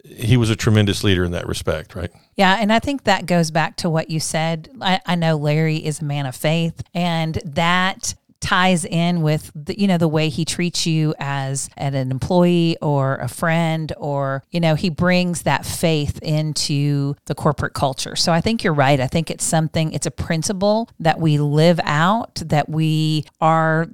he 0.04 0.36
was 0.36 0.50
a 0.50 0.56
tremendous 0.56 1.04
leader 1.04 1.24
in 1.24 1.32
that 1.32 1.46
respect, 1.46 1.94
right? 1.94 2.10
Yeah, 2.36 2.56
and 2.60 2.72
I 2.72 2.80
think 2.80 3.04
that 3.04 3.26
goes 3.26 3.50
back 3.50 3.76
to 3.76 3.88
what 3.88 4.10
you 4.10 4.20
said. 4.20 4.68
I, 4.80 5.00
I 5.06 5.14
know 5.14 5.36
Larry 5.36 5.76
is 5.76 6.00
a 6.00 6.04
man 6.04 6.26
of 6.26 6.36
faith, 6.36 6.82
and 6.92 7.34
that 7.44 8.14
ties 8.40 8.84
in 8.84 9.22
with 9.22 9.50
the, 9.54 9.78
you 9.78 9.86
know 9.86 9.98
the 9.98 10.08
way 10.08 10.28
he 10.28 10.44
treats 10.44 10.86
you 10.86 11.14
as 11.18 11.68
an 11.76 11.94
employee 11.94 12.76
or 12.80 13.16
a 13.16 13.28
friend 13.28 13.92
or 13.96 14.42
you 14.50 14.60
know 14.60 14.74
he 14.74 14.90
brings 14.90 15.42
that 15.42 15.66
faith 15.66 16.18
into 16.22 17.14
the 17.26 17.34
corporate 17.34 17.74
culture. 17.74 18.16
So 18.16 18.32
i 18.32 18.40
think 18.40 18.64
you're 18.64 18.74
right. 18.74 19.00
I 19.00 19.06
think 19.06 19.30
it's 19.30 19.44
something 19.44 19.92
it's 19.92 20.06
a 20.06 20.10
principle 20.10 20.88
that 21.00 21.20
we 21.20 21.38
live 21.38 21.80
out 21.84 22.36
that 22.46 22.68
we 22.68 23.24
are 23.40 23.88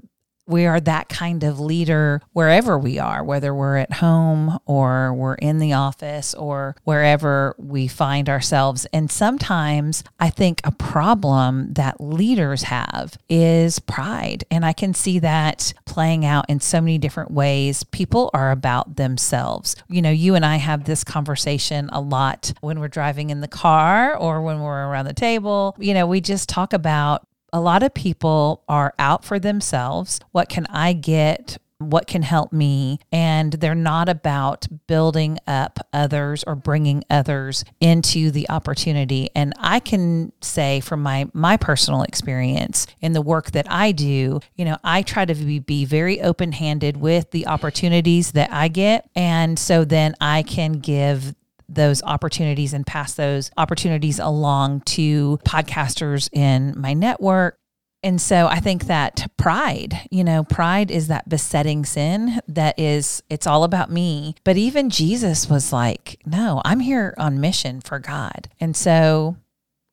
we 0.46 0.66
are 0.66 0.80
that 0.80 1.08
kind 1.08 1.42
of 1.44 1.60
leader 1.60 2.20
wherever 2.32 2.78
we 2.78 2.98
are, 2.98 3.24
whether 3.24 3.54
we're 3.54 3.78
at 3.78 3.94
home 3.94 4.58
or 4.66 5.12
we're 5.14 5.34
in 5.34 5.58
the 5.58 5.72
office 5.72 6.34
or 6.34 6.76
wherever 6.84 7.54
we 7.58 7.88
find 7.88 8.28
ourselves. 8.28 8.86
And 8.92 9.10
sometimes 9.10 10.04
I 10.20 10.30
think 10.30 10.60
a 10.64 10.72
problem 10.72 11.72
that 11.74 12.00
leaders 12.00 12.64
have 12.64 13.16
is 13.28 13.78
pride. 13.78 14.44
And 14.50 14.64
I 14.64 14.72
can 14.72 14.94
see 14.94 15.18
that 15.20 15.72
playing 15.86 16.24
out 16.24 16.44
in 16.48 16.60
so 16.60 16.80
many 16.80 16.98
different 16.98 17.30
ways. 17.30 17.84
People 17.84 18.30
are 18.34 18.50
about 18.50 18.96
themselves. 18.96 19.76
You 19.88 20.02
know, 20.02 20.10
you 20.10 20.34
and 20.34 20.44
I 20.44 20.56
have 20.56 20.84
this 20.84 21.04
conversation 21.04 21.88
a 21.92 22.00
lot 22.00 22.52
when 22.60 22.80
we're 22.80 22.88
driving 22.88 23.30
in 23.30 23.40
the 23.40 23.48
car 23.48 24.16
or 24.16 24.42
when 24.42 24.60
we're 24.60 24.86
around 24.88 25.06
the 25.06 25.14
table. 25.14 25.74
You 25.78 25.94
know, 25.94 26.06
we 26.06 26.20
just 26.20 26.48
talk 26.48 26.72
about 26.72 27.26
a 27.54 27.60
lot 27.60 27.84
of 27.84 27.94
people 27.94 28.64
are 28.68 28.92
out 28.98 29.24
for 29.24 29.38
themselves. 29.38 30.18
What 30.32 30.48
can 30.48 30.66
I 30.66 30.92
get? 30.92 31.56
What 31.78 32.08
can 32.08 32.22
help 32.22 32.52
me? 32.52 32.98
And 33.12 33.52
they're 33.52 33.76
not 33.76 34.08
about 34.08 34.66
building 34.88 35.38
up 35.46 35.78
others 35.92 36.42
or 36.44 36.56
bringing 36.56 37.04
others 37.08 37.64
into 37.80 38.32
the 38.32 38.50
opportunity. 38.50 39.28
And 39.36 39.52
I 39.56 39.78
can 39.78 40.32
say 40.40 40.80
from 40.80 41.02
my 41.02 41.28
my 41.32 41.56
personal 41.56 42.02
experience 42.02 42.88
in 43.00 43.12
the 43.12 43.22
work 43.22 43.52
that 43.52 43.70
I 43.70 43.92
do, 43.92 44.40
you 44.56 44.64
know, 44.64 44.78
I 44.82 45.02
try 45.02 45.24
to 45.24 45.34
be, 45.34 45.60
be 45.60 45.84
very 45.84 46.20
open-handed 46.20 46.96
with 46.96 47.30
the 47.30 47.46
opportunities 47.46 48.32
that 48.32 48.52
I 48.52 48.66
get. 48.66 49.08
And 49.14 49.58
so 49.58 49.84
then 49.84 50.16
I 50.20 50.42
can 50.42 50.72
give 50.72 51.34
those 51.68 52.02
opportunities 52.02 52.72
and 52.72 52.86
pass 52.86 53.14
those 53.14 53.50
opportunities 53.56 54.18
along 54.18 54.80
to 54.82 55.38
podcasters 55.44 56.28
in 56.32 56.74
my 56.78 56.94
network. 56.94 57.58
And 58.02 58.20
so 58.20 58.46
I 58.46 58.60
think 58.60 58.84
that 58.84 59.30
pride, 59.38 60.06
you 60.10 60.24
know, 60.24 60.44
pride 60.44 60.90
is 60.90 61.08
that 61.08 61.26
besetting 61.26 61.86
sin 61.86 62.40
that 62.48 62.78
is, 62.78 63.22
it's 63.30 63.46
all 63.46 63.64
about 63.64 63.90
me. 63.90 64.34
But 64.44 64.58
even 64.58 64.90
Jesus 64.90 65.48
was 65.48 65.72
like, 65.72 66.20
no, 66.26 66.60
I'm 66.66 66.80
here 66.80 67.14
on 67.16 67.40
mission 67.40 67.80
for 67.80 67.98
God. 67.98 68.50
And 68.60 68.76
so 68.76 69.36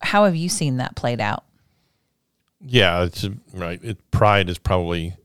how 0.01 0.25
have 0.25 0.35
you 0.35 0.49
seen 0.49 0.77
that 0.77 0.95
played 0.97 1.21
out? 1.21 1.45
Yeah, 2.59 3.03
it's 3.03 3.27
right. 3.53 3.79
It, 3.81 4.11
pride 4.11 4.49
is 4.49 4.57
probably 4.57 5.15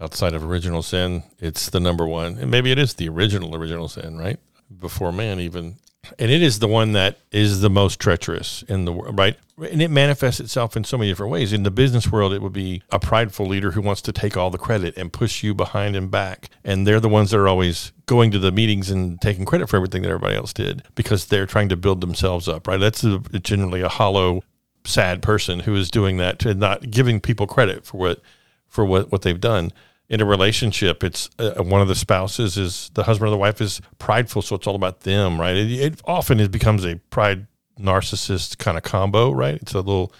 outside 0.00 0.34
of 0.34 0.44
original 0.44 0.82
sin. 0.82 1.22
It's 1.38 1.70
the 1.70 1.80
number 1.80 2.06
one, 2.06 2.38
and 2.38 2.50
maybe 2.50 2.70
it 2.70 2.78
is 2.78 2.94
the 2.94 3.08
original 3.08 3.54
original 3.56 3.88
sin, 3.88 4.16
right? 4.16 4.38
Before 4.78 5.12
man 5.12 5.40
even 5.40 5.76
and 6.18 6.30
it 6.30 6.42
is 6.42 6.58
the 6.58 6.68
one 6.68 6.92
that 6.92 7.18
is 7.32 7.60
the 7.60 7.70
most 7.70 7.98
treacherous 7.98 8.62
in 8.68 8.84
the 8.84 8.92
world 8.92 9.18
right? 9.18 9.36
And 9.58 9.80
it 9.80 9.90
manifests 9.90 10.40
itself 10.40 10.76
in 10.76 10.84
so 10.84 10.98
many 10.98 11.10
different 11.10 11.32
ways. 11.32 11.52
In 11.52 11.62
the 11.62 11.70
business 11.70 12.10
world 12.12 12.32
it 12.32 12.42
would 12.42 12.52
be 12.52 12.82
a 12.90 12.98
prideful 12.98 13.46
leader 13.46 13.72
who 13.72 13.80
wants 13.80 14.02
to 14.02 14.12
take 14.12 14.36
all 14.36 14.50
the 14.50 14.58
credit 14.58 14.96
and 14.96 15.12
push 15.12 15.42
you 15.42 15.54
behind 15.54 15.96
and 15.96 16.10
back. 16.10 16.50
And 16.64 16.86
they're 16.86 17.00
the 17.00 17.08
ones 17.08 17.30
that 17.30 17.38
are 17.38 17.48
always 17.48 17.92
going 18.06 18.30
to 18.32 18.38
the 18.38 18.52
meetings 18.52 18.90
and 18.90 19.20
taking 19.20 19.44
credit 19.44 19.68
for 19.68 19.76
everything 19.76 20.02
that 20.02 20.08
everybody 20.08 20.36
else 20.36 20.52
did 20.52 20.82
because 20.94 21.26
they're 21.26 21.46
trying 21.46 21.68
to 21.70 21.76
build 21.76 22.00
themselves 22.00 22.48
up 22.48 22.66
right? 22.66 22.78
That's 22.78 23.02
a, 23.04 23.18
generally 23.40 23.80
a 23.80 23.88
hollow 23.88 24.42
sad 24.84 25.22
person 25.22 25.60
who 25.60 25.74
is 25.74 25.90
doing 25.90 26.16
that 26.18 26.38
to 26.40 26.54
not 26.54 26.90
giving 26.90 27.20
people 27.20 27.46
credit 27.46 27.84
for 27.84 27.96
what 27.96 28.20
for 28.68 28.84
what 28.84 29.10
what 29.10 29.22
they've 29.22 29.40
done 29.40 29.72
in 30.08 30.20
a 30.20 30.24
relationship, 30.24 31.02
it's 31.02 31.28
uh, 31.38 31.62
one 31.62 31.80
of 31.80 31.88
the 31.88 31.94
spouses 31.94 32.56
is 32.56 32.90
the 32.94 33.04
husband 33.04 33.28
or 33.28 33.30
the 33.30 33.36
wife 33.36 33.60
is 33.60 33.80
prideful, 33.98 34.42
so 34.42 34.56
it's 34.56 34.66
all 34.66 34.76
about 34.76 35.00
them, 35.00 35.40
right? 35.40 35.56
It, 35.56 35.72
it 35.72 36.02
often 36.04 36.38
it 36.38 36.50
becomes 36.50 36.84
a 36.84 36.96
pride 37.10 37.46
narcissist 37.78 38.58
kind 38.58 38.76
of 38.76 38.84
combo, 38.84 39.32
right? 39.32 39.56
It's 39.56 39.74
a 39.74 39.78
little 39.78 40.12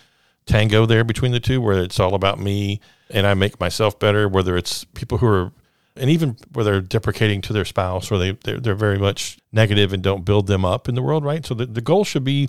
tango 0.45 0.87
there 0.87 1.05
between 1.05 1.33
the 1.33 1.40
two 1.40 1.61
where 1.61 1.83
it's 1.83 2.00
all 2.00 2.14
about 2.14 2.38
me 2.38 2.81
and 3.11 3.26
I 3.26 3.35
make 3.35 3.61
myself 3.61 3.99
better. 3.99 4.28
Whether 4.28 4.57
it's 4.57 4.85
people 4.85 5.19
who 5.19 5.26
are, 5.26 5.52
and 5.95 6.11
even 6.11 6.37
where 6.52 6.64
they're 6.64 6.81
deprecating 6.81 7.40
to 7.43 7.52
their 7.52 7.64
spouse 7.64 8.11
or 8.11 8.19
they 8.19 8.33
they're, 8.33 8.59
they're 8.59 8.75
very 8.75 8.99
much 8.99 9.38
negative 9.52 9.93
and 9.93 10.02
don't 10.02 10.25
build 10.25 10.47
them 10.47 10.64
up 10.64 10.88
in 10.88 10.95
the 10.95 11.02
world, 11.02 11.25
right? 11.25 11.47
So 11.47 11.55
the, 11.55 11.66
the 11.66 11.81
goal 11.81 12.05
should 12.05 12.25
be 12.25 12.49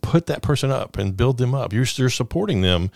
put 0.00 0.26
that 0.26 0.42
person 0.42 0.70
up 0.70 0.96
and 0.96 1.16
build 1.16 1.38
them 1.38 1.54
up. 1.54 1.72
You're 1.72 1.86
you're 1.96 2.10
supporting 2.10 2.62
them, 2.62 2.90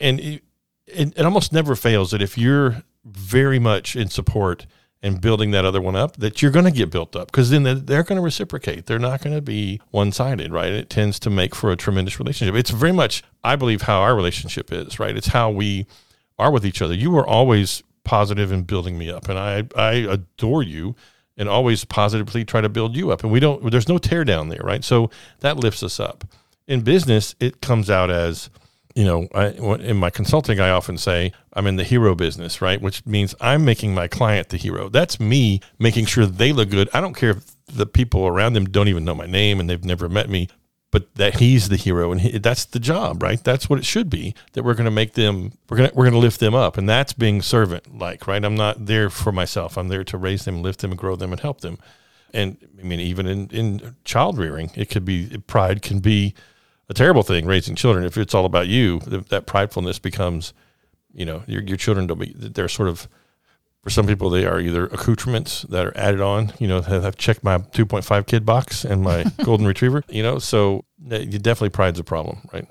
and 0.00 0.40
it, 0.86 1.18
it 1.18 1.24
almost 1.24 1.52
never 1.52 1.74
fails 1.74 2.10
that 2.10 2.22
if 2.22 2.36
you're 2.38 2.82
very 3.04 3.58
much 3.58 3.96
in 3.96 4.08
support 4.08 4.66
and 5.02 5.20
building 5.20 5.50
that 5.52 5.64
other 5.64 5.80
one 5.80 5.94
up, 5.94 6.16
that 6.16 6.42
you're 6.42 6.50
going 6.50 6.64
to 6.64 6.70
get 6.70 6.90
built 6.90 7.14
up 7.14 7.30
because 7.30 7.50
then 7.50 7.62
they're 7.62 8.02
going 8.02 8.16
to 8.16 8.22
reciprocate. 8.22 8.86
They're 8.86 8.98
not 8.98 9.22
going 9.22 9.36
to 9.36 9.42
be 9.42 9.80
one 9.90 10.10
sided, 10.10 10.52
right? 10.52 10.72
It 10.72 10.90
tends 10.90 11.18
to 11.20 11.30
make 11.30 11.54
for 11.54 11.70
a 11.70 11.76
tremendous 11.76 12.18
relationship. 12.18 12.54
It's 12.54 12.70
very 12.70 12.92
much, 12.92 13.22
I 13.44 13.56
believe, 13.56 13.82
how 13.82 14.00
our 14.00 14.16
relationship 14.16 14.72
is, 14.72 14.98
right? 14.98 15.16
It's 15.16 15.28
how 15.28 15.50
we 15.50 15.86
are 16.38 16.50
with 16.50 16.66
each 16.66 16.82
other. 16.82 16.94
You 16.94 17.16
are 17.18 17.26
always 17.26 17.82
positive 18.04 18.52
in 18.52 18.62
building 18.62 18.98
me 18.98 19.10
up, 19.10 19.28
and 19.28 19.38
I 19.38 19.64
I 19.76 19.92
adore 19.94 20.62
you 20.62 20.94
and 21.36 21.48
always 21.48 21.84
positively 21.84 22.44
try 22.44 22.60
to 22.60 22.68
build 22.68 22.96
you 22.96 23.10
up. 23.10 23.22
And 23.22 23.30
we 23.30 23.40
don't, 23.40 23.70
there's 23.70 23.88
no 23.88 23.98
tear 23.98 24.24
down 24.24 24.48
there, 24.48 24.62
right? 24.62 24.82
So 24.82 25.10
that 25.40 25.56
lifts 25.56 25.82
us 25.82 26.00
up. 26.00 26.24
In 26.66 26.80
business, 26.80 27.34
it 27.40 27.60
comes 27.60 27.90
out 27.90 28.10
as, 28.10 28.50
you 28.96 29.04
know, 29.04 29.28
I, 29.34 29.48
in 29.48 29.98
my 29.98 30.08
consulting, 30.08 30.58
I 30.58 30.70
often 30.70 30.96
say 30.96 31.32
I'm 31.52 31.66
in 31.66 31.76
the 31.76 31.84
hero 31.84 32.14
business, 32.14 32.62
right? 32.62 32.80
Which 32.80 33.04
means 33.04 33.34
I'm 33.42 33.62
making 33.62 33.94
my 33.94 34.08
client 34.08 34.48
the 34.48 34.56
hero. 34.56 34.88
That's 34.88 35.20
me 35.20 35.60
making 35.78 36.06
sure 36.06 36.24
they 36.24 36.50
look 36.50 36.70
good. 36.70 36.88
I 36.94 37.02
don't 37.02 37.14
care 37.14 37.30
if 37.30 37.44
the 37.66 37.84
people 37.84 38.26
around 38.26 38.54
them 38.54 38.64
don't 38.64 38.88
even 38.88 39.04
know 39.04 39.14
my 39.14 39.26
name 39.26 39.60
and 39.60 39.68
they've 39.68 39.84
never 39.84 40.08
met 40.08 40.30
me, 40.30 40.48
but 40.90 41.14
that 41.16 41.40
he's 41.40 41.68
the 41.68 41.76
hero 41.76 42.10
and 42.10 42.22
he, 42.22 42.38
that's 42.38 42.64
the 42.64 42.80
job, 42.80 43.22
right? 43.22 43.44
That's 43.44 43.68
what 43.68 43.78
it 43.78 43.84
should 43.84 44.08
be. 44.08 44.34
That 44.54 44.64
we're 44.64 44.72
going 44.72 44.86
to 44.86 44.90
make 44.90 45.12
them, 45.12 45.52
we're 45.68 45.76
going 45.76 45.90
to 45.90 45.94
we're 45.94 46.04
going 46.04 46.14
to 46.14 46.18
lift 46.18 46.40
them 46.40 46.54
up, 46.54 46.78
and 46.78 46.88
that's 46.88 47.12
being 47.12 47.42
servant 47.42 47.98
like, 47.98 48.26
right? 48.26 48.42
I'm 48.42 48.56
not 48.56 48.86
there 48.86 49.10
for 49.10 49.30
myself. 49.30 49.76
I'm 49.76 49.88
there 49.88 50.04
to 50.04 50.16
raise 50.16 50.46
them, 50.46 50.62
lift 50.62 50.80
them, 50.80 50.96
grow 50.96 51.16
them, 51.16 51.32
and 51.32 51.40
help 51.40 51.60
them. 51.60 51.76
And 52.32 52.56
I 52.78 52.82
mean, 52.82 53.00
even 53.00 53.26
in 53.26 53.48
in 53.50 53.96
child 54.04 54.38
rearing, 54.38 54.70
it 54.74 54.88
could 54.88 55.04
be 55.04 55.36
pride 55.46 55.82
can 55.82 55.98
be 55.98 56.34
a 56.88 56.94
terrible 56.94 57.22
thing 57.22 57.46
raising 57.46 57.74
children. 57.74 58.04
If 58.04 58.16
it's 58.16 58.34
all 58.34 58.44
about 58.44 58.68
you, 58.68 59.00
that 59.00 59.46
pridefulness 59.46 60.00
becomes, 60.00 60.52
you 61.12 61.24
know, 61.24 61.42
your, 61.46 61.62
your 61.62 61.76
children 61.76 62.06
don't 62.06 62.18
be, 62.18 62.32
they're 62.36 62.68
sort 62.68 62.88
of, 62.88 63.08
for 63.82 63.90
some 63.90 64.06
people, 64.06 64.30
they 64.30 64.44
are 64.44 64.60
either 64.60 64.86
accoutrements 64.86 65.62
that 65.62 65.86
are 65.86 65.96
added 65.96 66.20
on, 66.20 66.52
you 66.58 66.66
know, 66.66 66.82
I've 66.86 67.16
checked 67.16 67.44
my 67.44 67.58
2.5 67.58 68.26
kid 68.26 68.44
box 68.44 68.84
and 68.84 69.02
my 69.02 69.24
golden 69.44 69.66
retriever, 69.66 70.02
you 70.08 70.22
know, 70.22 70.38
so 70.38 70.84
you 70.98 71.38
definitely 71.38 71.70
pride's 71.70 71.98
a 71.98 72.04
problem, 72.04 72.48
right? 72.52 72.66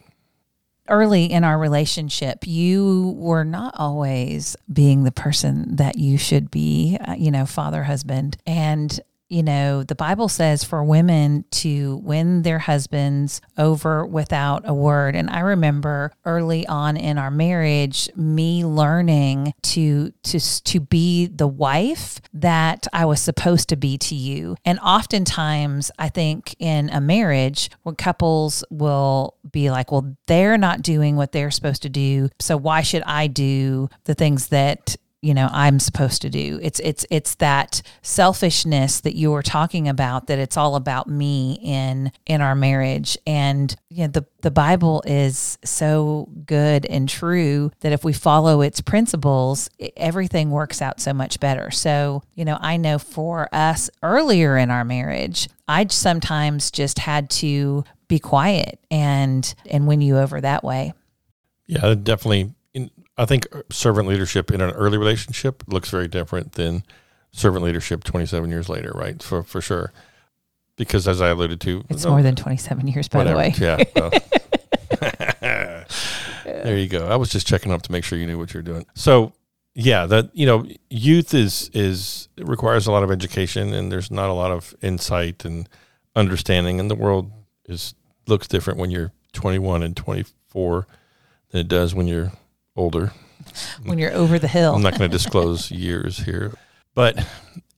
Early 0.87 1.25
in 1.25 1.43
our 1.43 1.57
relationship, 1.57 2.45
you 2.45 3.15
were 3.17 3.43
not 3.43 3.73
always 3.75 4.55
being 4.71 5.03
the 5.03 5.11
person 5.11 5.77
that 5.77 5.97
you 5.97 6.17
should 6.17 6.51
be, 6.51 6.97
uh, 7.01 7.13
you 7.13 7.31
know, 7.31 7.47
father, 7.47 7.83
husband. 7.83 8.37
And 8.45 8.99
you 9.27 9.41
know, 9.41 9.83
the 9.83 9.95
Bible 9.95 10.29
says 10.29 10.63
for 10.63 10.83
women 10.83 11.45
to 11.51 11.97
win 11.97 12.43
their 12.43 12.59
husbands 12.59 13.41
over 13.57 14.05
without 14.05 14.63
a 14.65 14.73
word. 14.73 15.15
And 15.15 15.29
I 15.29 15.39
remember 15.39 16.11
early 16.25 16.67
on 16.67 16.95
in 16.95 17.17
our 17.17 17.31
marriage, 17.31 18.09
me 18.15 18.63
learning 18.63 19.53
to 19.63 20.11
to 20.23 20.39
to 20.39 20.79
be 20.79 21.25
the 21.27 21.47
wife 21.47 22.21
that 22.33 22.87
I 22.93 23.05
was 23.05 23.19
supposed 23.19 23.69
to 23.69 23.75
be 23.75 23.97
to 23.99 24.15
you. 24.15 24.55
And 24.63 24.79
oftentimes, 24.79 25.91
I 25.97 26.09
think 26.09 26.55
in 26.59 26.89
a 26.89 27.01
marriage, 27.01 27.71
when 27.83 27.95
couples 27.95 28.63
will 28.69 29.35
be 29.49 29.71
like, 29.71 29.91
"Well, 29.91 30.15
they're 30.27 30.57
not 30.57 30.81
doing 30.81 31.15
what 31.15 31.31
they're 31.31 31.51
supposed 31.51 31.81
to 31.83 31.89
do, 31.89 32.29
so 32.39 32.57
why 32.57 32.81
should 32.81 33.03
I 33.03 33.27
do 33.27 33.89
the 34.03 34.13
things 34.13 34.47
that 34.47 34.95
you 35.25 35.33
know 35.33 35.49
I'm 35.51 35.79
supposed 35.79 36.21
to 36.21 36.29
do. 36.29 36.59
It's 36.61 36.79
it's 36.81 37.03
it's 37.09 37.33
that 37.35 37.81
selfishness 38.03 39.01
that 39.01 39.15
you 39.15 39.31
were 39.31 39.41
talking 39.41 39.87
about 39.87 40.27
that 40.27 40.37
it's 40.37 40.55
all 40.55 40.75
about 40.75 41.07
me 41.07 41.59
in 41.63 42.11
in 42.27 42.41
our 42.41 42.53
marriage 42.53 43.17
and 43.25 43.75
you 43.89 44.03
know 44.03 44.11
the 44.11 44.25
the 44.43 44.51
Bible 44.51 45.01
is 45.07 45.57
so 45.65 46.29
good 46.45 46.85
and 46.85 47.09
true 47.09 47.71
that 47.79 47.91
if 47.91 48.03
we 48.03 48.13
follow 48.13 48.61
its 48.61 48.81
principles 48.81 49.67
everything 49.97 50.51
works 50.51 50.79
out 50.79 51.01
so 51.01 51.11
much 51.11 51.39
better. 51.39 51.71
So, 51.71 52.21
you 52.35 52.45
know, 52.45 52.59
I 52.61 52.77
know 52.77 52.99
for 52.99 53.49
us 53.51 53.89
earlier 54.03 54.57
in 54.57 54.69
our 54.69 54.85
marriage, 54.85 55.49
I 55.67 55.87
sometimes 55.87 56.69
just 56.69 56.99
had 56.99 57.31
to 57.31 57.83
be 58.07 58.19
quiet 58.19 58.79
and 58.91 59.55
and 59.65 59.87
win 59.87 60.01
you 60.01 60.19
over 60.19 60.39
that 60.39 60.63
way. 60.63 60.93
Yeah, 61.65 61.95
definitely 61.95 62.53
I 63.17 63.25
think 63.25 63.47
servant 63.71 64.07
leadership 64.07 64.51
in 64.51 64.61
an 64.61 64.71
early 64.71 64.97
relationship 64.97 65.63
looks 65.67 65.89
very 65.89 66.07
different 66.07 66.53
than 66.53 66.83
servant 67.31 67.63
leadership 67.63 68.03
27 68.03 68.49
years 68.49 68.67
later, 68.69 68.91
right? 68.95 69.21
For 69.23 69.43
for 69.43 69.61
sure. 69.61 69.91
because 70.75 71.07
as 71.07 71.21
I 71.21 71.29
alluded 71.29 71.61
to, 71.61 71.83
It's 71.89 72.05
more 72.05 72.21
than 72.21 72.35
27 72.35 72.87
years, 72.87 73.07
by 73.07 73.19
whatever. 73.19 73.35
the 73.35 73.39
way. 73.39 73.53
Yeah. 73.57 73.83
well. 73.95 74.11
there 76.45 76.77
you 76.77 76.87
go. 76.87 77.07
I 77.07 77.15
was 77.15 77.29
just 77.29 77.47
checking 77.47 77.71
up 77.71 77.81
to 77.83 77.91
make 77.91 78.03
sure 78.03 78.17
you 78.17 78.25
knew 78.27 78.37
what 78.37 78.53
you're 78.53 78.63
doing. 78.63 78.85
So 78.95 79.33
yeah, 79.73 80.05
that 80.05 80.29
you 80.33 80.45
know, 80.45 80.65
youth 80.89 81.33
is 81.33 81.69
is 81.73 82.27
it 82.37 82.47
requires 82.47 82.87
a 82.87 82.91
lot 82.91 83.03
of 83.03 83.11
education, 83.11 83.73
and 83.73 83.91
there's 83.91 84.11
not 84.11 84.29
a 84.29 84.33
lot 84.33 84.51
of 84.51 84.73
insight 84.81 85.45
and 85.45 85.67
understanding, 86.15 86.79
and 86.79 86.89
the 86.89 86.95
world 86.95 87.31
is 87.67 87.93
looks 88.27 88.47
different 88.47 88.79
when 88.79 88.89
you're 88.91 89.11
21 89.33 89.83
and 89.83 89.95
24 89.97 90.87
than 91.51 91.61
it 91.61 91.67
does 91.67 91.93
when 91.93 92.07
you're 92.07 92.31
older. 92.75 93.11
When 93.83 93.97
you're 93.99 94.13
over 94.13 94.39
the 94.39 94.47
hill. 94.47 94.73
I'm 94.73 94.81
not 94.81 94.97
going 94.97 95.09
to 95.09 95.17
disclose 95.17 95.69
years 95.71 96.17
here, 96.17 96.53
but 96.93 97.25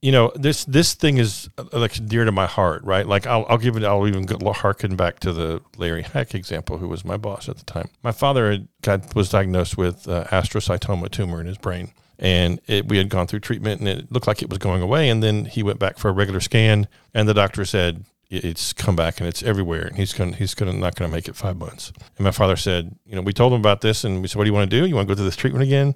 you 0.02 0.12
know 0.12 0.32
this 0.36 0.64
this 0.66 0.94
thing 0.94 1.18
is 1.18 1.50
uh, 1.58 1.66
like 1.74 2.08
dear 2.08 2.24
to 2.24 2.32
my 2.32 2.46
heart, 2.46 2.84
right? 2.84 3.06
Like 3.06 3.26
I'll 3.26 3.46
I'll 3.50 3.58
give 3.58 3.76
it. 3.76 3.84
I'll 3.84 4.08
even 4.08 4.26
go 4.26 4.54
harken 4.54 4.96
back 4.96 5.20
to 5.22 5.34
the 5.34 5.62
Larry 5.78 6.04
Heck 6.04 6.36
example, 6.36 6.78
who 6.78 6.88
was 6.88 7.04
my 7.04 7.18
boss 7.18 7.50
at 7.50 7.58
the 7.58 7.66
time. 7.66 7.90
My 8.04 8.12
father 8.12 8.52
had 8.52 8.68
got 8.82 9.16
was 9.16 9.30
diagnosed 9.30 9.78
with 9.78 10.08
uh, 10.08 10.26
astrocytoma 10.26 11.10
tumor 11.12 11.42
in 11.42 11.48
his 11.48 11.58
brain, 11.58 11.92
and 12.20 12.62
it, 12.68 12.88
we 12.88 12.98
had 12.98 13.10
gone 13.10 13.28
through 13.28 13.40
treatment, 13.40 13.82
and 13.82 13.90
it 13.90 14.12
looked 14.12 14.28
like 14.28 14.42
it 14.42 14.50
was 14.50 14.60
going 14.60 14.82
away. 14.82 15.10
And 15.10 15.24
then 15.24 15.46
he 15.46 15.64
went 15.64 15.80
back 15.80 15.98
for 15.98 16.10
a 16.10 16.14
regular 16.14 16.42
scan, 16.42 16.88
and 17.14 17.28
the 17.28 17.34
doctor 17.34 17.66
said 17.66 18.06
it's 18.30 18.74
come 18.74 18.96
back 18.96 19.20
and 19.20 19.28
it's 19.28 19.42
everywhere 19.42 19.84
and 19.86 19.96
he's 19.96 20.14
gonna 20.14 20.36
he's 20.36 20.54
to 20.54 20.66
not 20.66 20.96
going 20.96 21.10
to 21.10 21.16
make 21.16 21.28
it 21.28 21.36
five 21.36 21.58
months. 21.58 21.92
And 22.18 22.26
my 22.26 22.32
father 22.32 22.56
said 22.56 22.96
you 23.06 23.16
know 23.16 23.22
we 23.22 23.34
told 23.34 23.54
him 23.54 23.60
about 23.60 23.82
this 23.82 24.04
and 24.04 24.22
we 24.22 24.28
said 24.28 24.38
what 24.38 24.44
do 24.44 24.50
you 24.50 24.54
want 24.54 24.70
to 24.70 24.80
do? 24.80 24.86
You 24.86 24.96
want 24.96 25.08
to 25.08 25.14
go 25.14 25.18
through 25.18 25.26
this 25.26 25.36
treatment 25.36 25.64
again? 25.64 25.96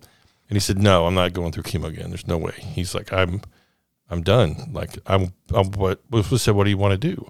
And 0.49 0.55
he 0.55 0.59
said 0.59 0.77
no 0.77 1.05
i'm 1.07 1.13
not 1.13 1.33
going 1.33 1.51
through 1.51 1.63
chemo 1.63 1.85
again. 1.85 2.09
There's 2.09 2.27
no 2.27 2.37
way. 2.37 2.53
He's 2.57 2.95
like 2.95 3.11
i'm 3.11 3.41
i'm 4.09 4.21
done. 4.21 4.71
Like 4.71 4.97
i'm, 5.05 5.33
I'm 5.53 5.71
what 5.71 6.01
we 6.09 6.23
said 6.23 6.55
what 6.55 6.63
do 6.63 6.69
you 6.69 6.77
want 6.77 6.99
to 6.99 7.15
do? 7.15 7.29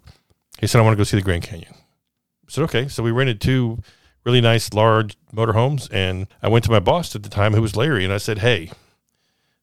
He 0.60 0.68
said 0.68 0.80
i 0.80 0.84
want 0.84 0.94
to 0.94 0.98
go 0.98 1.04
see 1.04 1.18
the 1.18 1.24
grand 1.24 1.44
canyon. 1.44 1.74
I 1.74 2.50
said 2.50 2.64
okay. 2.66 2.88
So 2.88 3.02
we 3.02 3.12
rented 3.12 3.42
two 3.42 3.80
really 4.24 4.42
nice 4.42 4.74
large 4.74 5.18
motorhomes 5.34 5.90
and 5.92 6.28
i 6.44 6.48
went 6.48 6.64
to 6.66 6.72
my 6.72 6.80
boss 6.80 7.16
at 7.16 7.24
the 7.24 7.30
time 7.30 7.54
who 7.54 7.62
was 7.62 7.76
larry 7.76 8.04
and 8.04 8.14
i 8.14 8.18
said 8.18 8.40
hey 8.40 8.70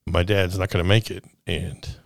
my 0.06 0.22
dad's 0.22 0.58
not 0.58 0.70
going 0.70 0.82
to 0.82 0.88
make 0.88 1.10
it 1.10 1.24
and 1.46 1.96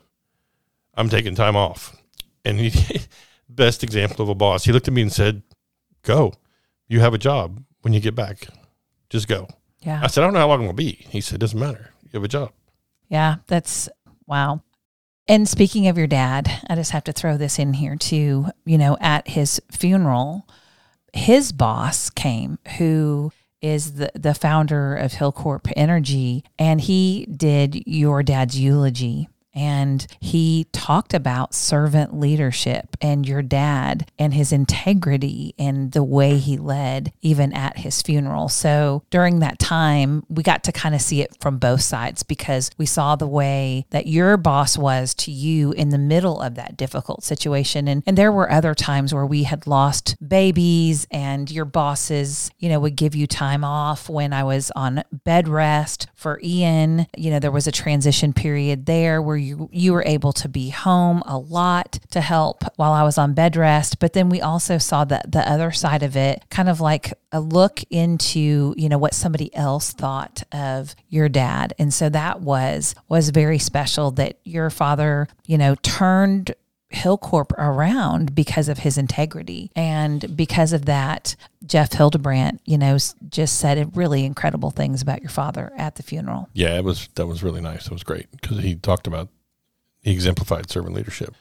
i'm 0.95 1.09
taking 1.09 1.35
time 1.35 1.57
off 1.57 1.97
and 2.45 2.59
he 2.59 3.01
best 3.49 3.83
example 3.83 4.23
of 4.23 4.29
a 4.29 4.35
boss. 4.35 4.65
He 4.65 4.73
looked 4.73 4.89
at 4.89 4.95
me 4.95 5.03
and 5.03 5.13
said, 5.13 5.43
"Go, 6.03 6.33
you 6.89 7.01
have 7.01 7.15
a 7.15 7.19
job 7.19 7.63
when 7.83 7.93
you 7.93 8.01
get 8.01 8.15
back. 8.15 8.49
Just 9.11 9.29
go." 9.29 9.49
Yeah. 9.81 10.01
I 10.03 10.07
said, 10.07 10.23
"I 10.23 10.27
don't 10.27 10.35
know 10.35 10.41
how 10.41 10.49
long 10.49 10.61
I'm 10.61 10.67
going 10.67 10.77
to 10.77 10.83
be." 10.83 11.07
He 11.11 11.21
said, 11.21 11.41
"Doesn't 11.41 11.59
matter. 11.59 11.91
You 12.05 12.11
have 12.15 12.25
a 12.25 12.29
job." 12.29 12.53
Yeah, 13.09 13.37
that's 13.47 13.89
wow. 14.27 14.63
And 15.29 15.49
speaking 15.49 15.87
of 15.87 15.97
your 15.97 16.07
dad, 16.07 16.51
I 16.69 16.75
just 16.75 16.91
have 16.91 17.05
to 17.05 17.13
throw 17.13 17.37
this 17.37 17.59
in 17.59 17.75
here 17.75 17.97
too. 17.97 18.47
You 18.65 18.79
know, 18.79 18.97
at 19.01 19.29
his 19.29 19.61
funeral, 19.71 20.49
his 21.13 21.53
boss 21.53 22.11
came 22.11 22.59
who 22.79 23.33
is 23.61 23.95
the, 23.95 24.11
the 24.15 24.35
founder 24.35 24.97
of 24.97 25.13
Hilcorp 25.13 25.73
Energy, 25.77 26.45
and 26.59 26.81
he 26.81 27.27
did 27.27 27.87
your 27.87 28.23
dad's 28.23 28.59
eulogy 28.59 29.29
and 29.55 30.07
he 30.21 30.67
talked 30.73 31.15
about 31.15 31.55
servant 31.55 32.19
leadership 32.19 32.97
and 33.01 33.27
your 33.27 33.43
dad 33.43 34.11
and 34.19 34.33
his 34.33 34.53
integrity 34.53 35.55
and 35.59 35.93
the 35.93 36.03
way 36.03 36.39
he 36.39 36.57
led 36.57 37.13
even 37.21 37.53
at 37.53 37.79
his 37.79 38.01
funeral. 38.03 38.49
So 38.49 39.03
during 39.11 39.41
that 39.41 39.59
time, 39.59 40.25
we 40.29 40.43
got 40.43 40.65
to 40.65 40.73
kind 40.73 40.95
of 40.95 41.01
see 41.01 41.21
it 41.21 41.37
from 41.41 41.59
both 41.59 41.83
sides 41.83 42.23
because 42.23 42.71
we 42.79 42.87
saw 42.87 43.17
the 43.17 43.27
way 43.27 43.87
that 43.91 44.07
your 44.07 44.37
boss 44.37 44.79
was 44.79 45.15
to 45.15 45.31
you 45.31 45.73
in 45.73 45.91
the 45.91 45.99
middle 45.99 46.41
of 46.41 46.55
that 46.55 46.77
difficult 46.77 47.23
situation. 47.23 47.89
And, 47.89 48.03
and 48.07 48.17
there 48.17 48.33
were 48.33 48.51
other 48.51 48.75
times 48.75 49.13
where 49.13 49.27
we 49.27 49.43
had 49.43 49.67
lost 49.67 50.17
babies 50.27 51.07
and 51.11 51.51
your 51.51 51.65
bosses, 51.65 52.51
you 52.59 52.69
know, 52.69 52.81
would 52.81 52.97
give 52.97 53.15
you 53.15 53.27
time 53.27 53.65
off 53.65 54.09
when 54.09 54.33
I 54.33 54.45
was 54.45 54.71
on 54.75 55.03
bed 55.25 55.49
rest 55.49 56.07
for 56.15 56.41
Ian. 56.43 57.07
You 57.17 57.31
know, 57.31 57.39
there 57.39 57.51
was 57.51 57.67
a 57.67 57.73
transition 57.73 58.33
period 58.33 58.87
there 58.87 59.21
where 59.21 59.42
you 59.43 59.69
you 59.73 59.93
were 59.93 60.05
able 60.07 60.33
to 60.35 60.49
be 60.49 60.71
home 60.71 61.23
a 61.27 61.37
lot 61.37 61.99
to 62.11 62.21
help 62.21 62.65
while 62.77 62.93
I 62.93 63.03
was 63.03 63.19
on 63.19 63.35
bed 63.35 63.57
rest. 63.57 63.99
But 63.99 64.13
then 64.13 64.29
we 64.29 64.41
also 64.41 64.79
saw 64.79 65.05
the 65.05 65.21
the 65.27 65.49
other 65.49 65.71
side 65.73 66.03
of 66.03 66.17
it, 66.17 66.45
kind 66.51 66.69
of 66.69 66.81
like 66.81 67.13
a 67.33 67.41
look 67.41 67.83
into 67.91 68.75
you 68.77 68.89
know 68.89 68.99
what 68.99 69.15
somebody 69.15 69.55
else 69.55 69.93
thought 69.93 70.43
of 70.53 70.95
your 71.09 71.29
dad, 71.29 71.75
and 71.79 71.93
so 71.93 72.09
that 72.09 72.41
was 72.41 72.95
was 73.09 73.31
very 73.31 73.59
special 73.59 74.11
that 74.13 74.39
your 74.45 74.71
father 74.71 75.29
you 75.47 75.59
know 75.59 75.75
turned 75.83 76.55
Hilcorp 76.93 77.53
around 77.53 78.35
because 78.35 78.69
of 78.69 78.79
his 78.79 78.99
integrity. 78.99 79.71
And 79.75 80.37
because 80.37 80.73
of 80.73 80.87
that, 80.87 81.37
Jeff 81.65 81.93
Hildebrand, 81.93 82.61
you 82.65 82.79
know, 82.79 82.99
just 83.29 83.59
said 83.59 83.97
really 83.97 84.25
incredible 84.25 84.71
things 84.71 85.03
about 85.03 85.21
your 85.23 85.31
father 85.31 85.73
at 85.77 85.97
the 85.97 86.03
funeral. 86.03 86.49
Yeah, 86.53 86.77
it 86.77 86.85
was 86.85 87.09
that 87.15 87.27
was 87.27 87.43
really 87.43 87.61
nice. 87.61 87.87
It 87.87 87.93
was 87.93 88.03
great 88.03 88.31
because 88.31 88.59
he 88.59 88.75
talked 88.77 89.07
about 89.07 89.29
he 90.03 90.13
exemplified 90.13 90.71
servant 90.71 90.95
leadership. 90.95 91.35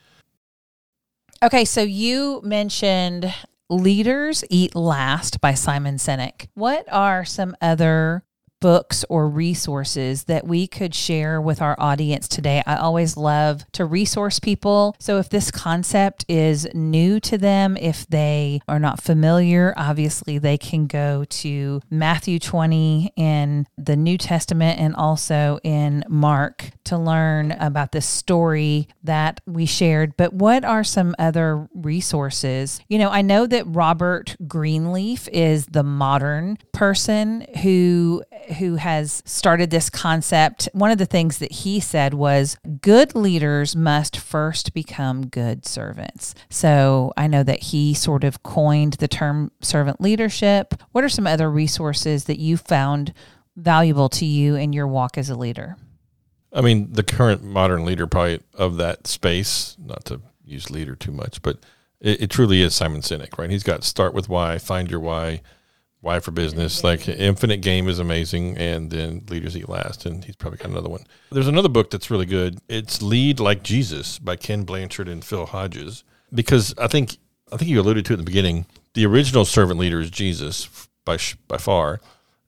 Okay, 1.44 1.66
so 1.66 1.82
you 1.82 2.40
mentioned 2.44 3.34
Leaders 3.70 4.44
Eat 4.50 4.76
Last 4.76 5.42
by 5.42 5.56
Simon 5.56 5.96
Sinek. 5.96 6.48
What 6.54 6.86
are 6.92 7.26
some 7.26 7.56
other 7.62 8.24
books 8.62 9.04
or 9.10 9.28
resources 9.28 10.24
that 10.26 10.47
we 10.47 10.67
could 10.67 10.95
share 10.95 11.41
with 11.41 11.62
our 11.62 11.76
audience 11.78 12.30
today. 12.30 12.63
I 12.65 12.78
always 12.78 13.17
love 13.17 13.65
to 13.74 13.84
resource 13.84 14.39
people. 14.39 14.95
So 15.00 15.17
if 15.17 15.28
this 15.28 15.52
concept 15.52 16.24
is 16.30 16.65
new 16.74 17.19
to 17.19 17.38
them, 17.38 17.76
if 17.76 18.08
they 18.08 18.62
are 18.69 18.80
not 18.80 19.02
familiar, 19.02 19.74
obviously 19.76 20.38
they 20.38 20.58
can 20.58 20.88
go 20.88 21.26
to 21.26 21.82
Matthew 21.89 22.39
20 22.39 23.12
in 23.17 23.67
the 23.78 23.97
New 23.97 24.17
Testament 24.17 24.80
and 24.80 24.95
also 24.95 25.60
in 25.63 26.06
Mark 26.08 26.71
to 26.86 26.97
learn 26.97 27.52
about 27.54 27.91
the 27.91 28.02
story 28.02 28.88
that 29.04 29.41
we 29.45 29.65
shared. 29.65 30.15
But 30.15 30.34
what 30.34 30.63
are 30.63 30.84
some 30.84 31.15
other 31.17 31.67
resources? 31.74 32.80
You 32.88 33.00
know, 33.00 33.10
I 33.10 33.21
know 33.24 33.47
that 33.47 33.65
Robert 33.67 34.36
Greenleaf 34.47 35.28
is 35.30 35.65
the 35.65 35.84
modern 35.84 36.58
person 36.71 37.47
who 37.63 38.24
who 38.54 38.76
has 38.76 39.22
started 39.26 39.70
this 39.70 39.90
concept, 39.90 40.70
one 40.74 40.92
of 40.92 40.98
the 40.98 41.06
things 41.06 41.38
that 41.40 41.52
he 41.52 41.80
said 41.80 42.14
was 42.14 42.58
good 42.82 43.16
leaders 43.16 43.76
must 43.76 44.18
first 44.18 44.74
become 44.74 45.28
good 45.28 45.66
servants. 45.66 46.36
So 46.50 47.14
I 47.18 47.28
know 47.28 47.44
that 47.44 47.64
he 47.64 47.94
sort 47.94 48.24
of 48.24 48.44
coined 48.44 48.94
the 48.94 49.08
term 49.08 49.52
servant 49.62 50.02
leadership. 50.02 50.76
What 50.92 51.04
are 51.04 51.10
some 51.10 51.28
other 51.28 51.50
resources 51.50 52.26
that 52.26 52.40
you 52.40 52.58
found 52.58 53.14
valuable 53.56 54.10
to 54.10 54.26
you 54.26 54.56
in 54.56 54.74
your 54.74 54.88
walk 54.88 55.18
as 55.18 55.30
a 55.30 55.36
leader? 55.36 55.78
I 56.54 56.62
mean, 56.62 56.92
the 56.92 57.04
current 57.04 57.44
modern 57.44 57.86
leader, 57.86 58.08
probably 58.08 58.42
of 58.54 58.78
that 58.78 59.08
space, 59.08 59.78
not 59.80 60.06
to 60.06 60.22
use 60.44 60.70
leader 60.70 60.96
too 60.96 61.12
much, 61.12 61.42
but 61.42 61.60
it, 62.02 62.24
it 62.24 62.30
truly 62.30 62.62
is 62.62 62.76
Simon 62.76 63.02
Sinek, 63.02 63.38
right? 63.38 63.50
He's 63.50 63.64
got 63.64 63.84
start 63.84 64.14
with 64.14 64.28
why, 64.28 64.58
find 64.58 64.92
your 64.92 65.00
why, 65.00 65.42
why 66.02 66.20
for 66.20 66.32
business. 66.32 66.84
Like 66.84 67.08
Infinite 67.08 67.62
Game 67.62 67.88
is 67.88 68.00
amazing, 68.00 68.58
and 68.58 68.90
then 68.90 69.24
Leaders 69.30 69.56
Eat 69.56 69.70
Last, 69.70 70.06
and 70.06 70.26
he's 70.26 70.36
probably 70.36 70.58
got 70.58 70.70
another 70.70 70.90
one. 70.90 71.06
There's 71.32 71.48
another 71.48 71.70
book 71.70 71.90
that's 71.90 72.12
really 72.12 72.26
good. 72.26 72.60
It's 72.68 73.02
Lead 73.02 73.40
Like 73.40 73.64
Jesus 73.64 74.20
by 74.20 74.36
Ken 74.36 74.64
Blanchard 74.64 75.08
and 75.08 75.24
Phil 75.24 75.46
Hodges, 75.46 76.04
because 76.34 76.74
I 76.78 76.88
think 76.88 77.18
I 77.52 77.58
think 77.58 77.70
you 77.70 77.80
alluded 77.80 78.06
to 78.06 78.14
it 78.14 78.16
in 78.16 78.20
the 78.20 78.26
beginning. 78.26 78.66
The 78.94 79.06
original 79.06 79.46
servant 79.46 79.80
leader 79.80 80.02
is 80.02 80.10
Jesus 80.10 80.88
by 81.06 81.18
by 81.48 81.58
far, 81.58 82.02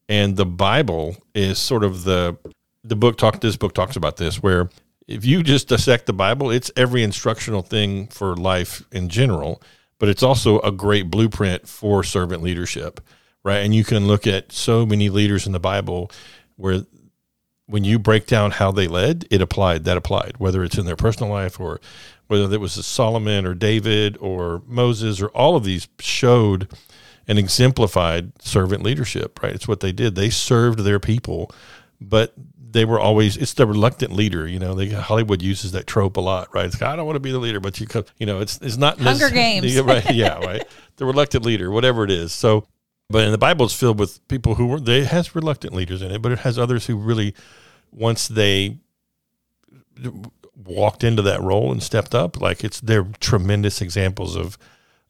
and 0.09 0.35
the 0.35 0.45
Bible 0.45 1.17
is 1.33 1.59
sort 1.59 1.83
of 1.83 2.03
the 2.03 2.37
the 2.83 2.95
book 2.95 3.17
talk. 3.17 3.39
This 3.39 3.55
book 3.55 3.73
talks 3.73 3.95
about 3.95 4.17
this 4.17 4.43
where. 4.43 4.69
If 5.05 5.25
you 5.25 5.43
just 5.43 5.67
dissect 5.67 6.05
the 6.05 6.13
Bible, 6.13 6.49
it's 6.49 6.71
every 6.77 7.03
instructional 7.03 7.61
thing 7.61 8.07
for 8.07 8.37
life 8.37 8.83
in 8.93 9.09
general, 9.09 9.61
but 9.99 10.07
it's 10.07 10.23
also 10.23 10.61
a 10.61 10.71
great 10.71 11.11
blueprint 11.11 11.67
for 11.67 12.05
servant 12.05 12.41
leadership 12.41 13.01
right? 13.43 13.59
And 13.59 13.73
you 13.75 13.83
can 13.83 14.07
look 14.07 14.25
at 14.25 14.51
so 14.51 14.85
many 14.85 15.09
leaders 15.09 15.45
in 15.45 15.51
the 15.51 15.59
Bible 15.59 16.09
where 16.55 16.85
when 17.65 17.83
you 17.83 17.97
break 17.97 18.27
down 18.27 18.51
how 18.51 18.71
they 18.71 18.87
led, 18.87 19.25
it 19.31 19.41
applied, 19.41 19.85
that 19.85 19.97
applied, 19.97 20.35
whether 20.37 20.63
it's 20.63 20.77
in 20.77 20.85
their 20.85 20.95
personal 20.95 21.31
life 21.31 21.59
or 21.59 21.79
whether 22.27 22.53
it 22.53 22.59
was 22.59 22.73
Solomon 22.85 23.45
or 23.45 23.53
David 23.53 24.17
or 24.19 24.61
Moses 24.67 25.21
or 25.21 25.27
all 25.29 25.55
of 25.55 25.63
these 25.63 25.87
showed 25.99 26.69
and 27.27 27.39
exemplified 27.39 28.31
servant 28.41 28.83
leadership, 28.83 29.41
right? 29.41 29.53
It's 29.53 29.67
what 29.67 29.79
they 29.79 29.91
did. 29.91 30.15
They 30.15 30.29
served 30.29 30.79
their 30.79 30.99
people, 30.99 31.51
but 32.01 32.33
they 32.73 32.85
were 32.85 32.99
always 32.99 33.37
it's 33.37 33.53
the 33.53 33.67
reluctant 33.67 34.11
leader 34.11 34.47
you 34.47 34.57
know 34.57 34.73
they, 34.73 34.89
hollywood 34.89 35.43
uses 35.43 35.71
that 35.73 35.85
trope 35.85 36.17
a 36.17 36.19
lot 36.19 36.53
right 36.55 36.65
it's 36.65 36.81
like, 36.81 36.89
i 36.89 36.95
don't 36.95 37.05
want 37.05 37.15
to 37.15 37.19
be 37.19 37.31
the 37.31 37.37
leader 37.37 37.59
but 37.59 37.79
you 37.79 37.85
you 38.17 38.25
know 38.25 38.39
it's 38.39 38.57
it's 38.61 38.77
not 38.77 38.99
hunger 38.99 39.29
games 39.33 39.79
right 39.81 40.13
yeah 40.13 40.43
right 40.43 40.65
the 40.97 41.05
reluctant 41.05 41.45
leader 41.45 41.69
whatever 41.69 42.03
it 42.03 42.09
is 42.09 42.33
so 42.33 42.65
but 43.09 43.25
in 43.25 43.31
the 43.31 43.37
Bible, 43.37 43.65
it's 43.65 43.75
filled 43.75 43.99
with 43.99 44.25
people 44.27 44.55
who 44.55 44.67
were, 44.67 44.79
they 44.79 45.03
has 45.03 45.35
reluctant 45.35 45.73
leaders 45.73 46.01
in 46.01 46.11
it, 46.11 46.21
but 46.21 46.31
it 46.31 46.39
has 46.39 46.57
others 46.57 46.85
who 46.87 46.95
really, 46.95 47.35
once 47.91 48.27
they 48.27 48.77
walked 50.65 51.03
into 51.03 51.21
that 51.21 51.41
role 51.41 51.71
and 51.71 51.81
stepped 51.81 52.15
up. 52.15 52.39
Like 52.39 52.63
it's 52.63 52.79
they're 52.79 53.07
tremendous 53.19 53.81
examples 53.81 54.35
of 54.35 54.57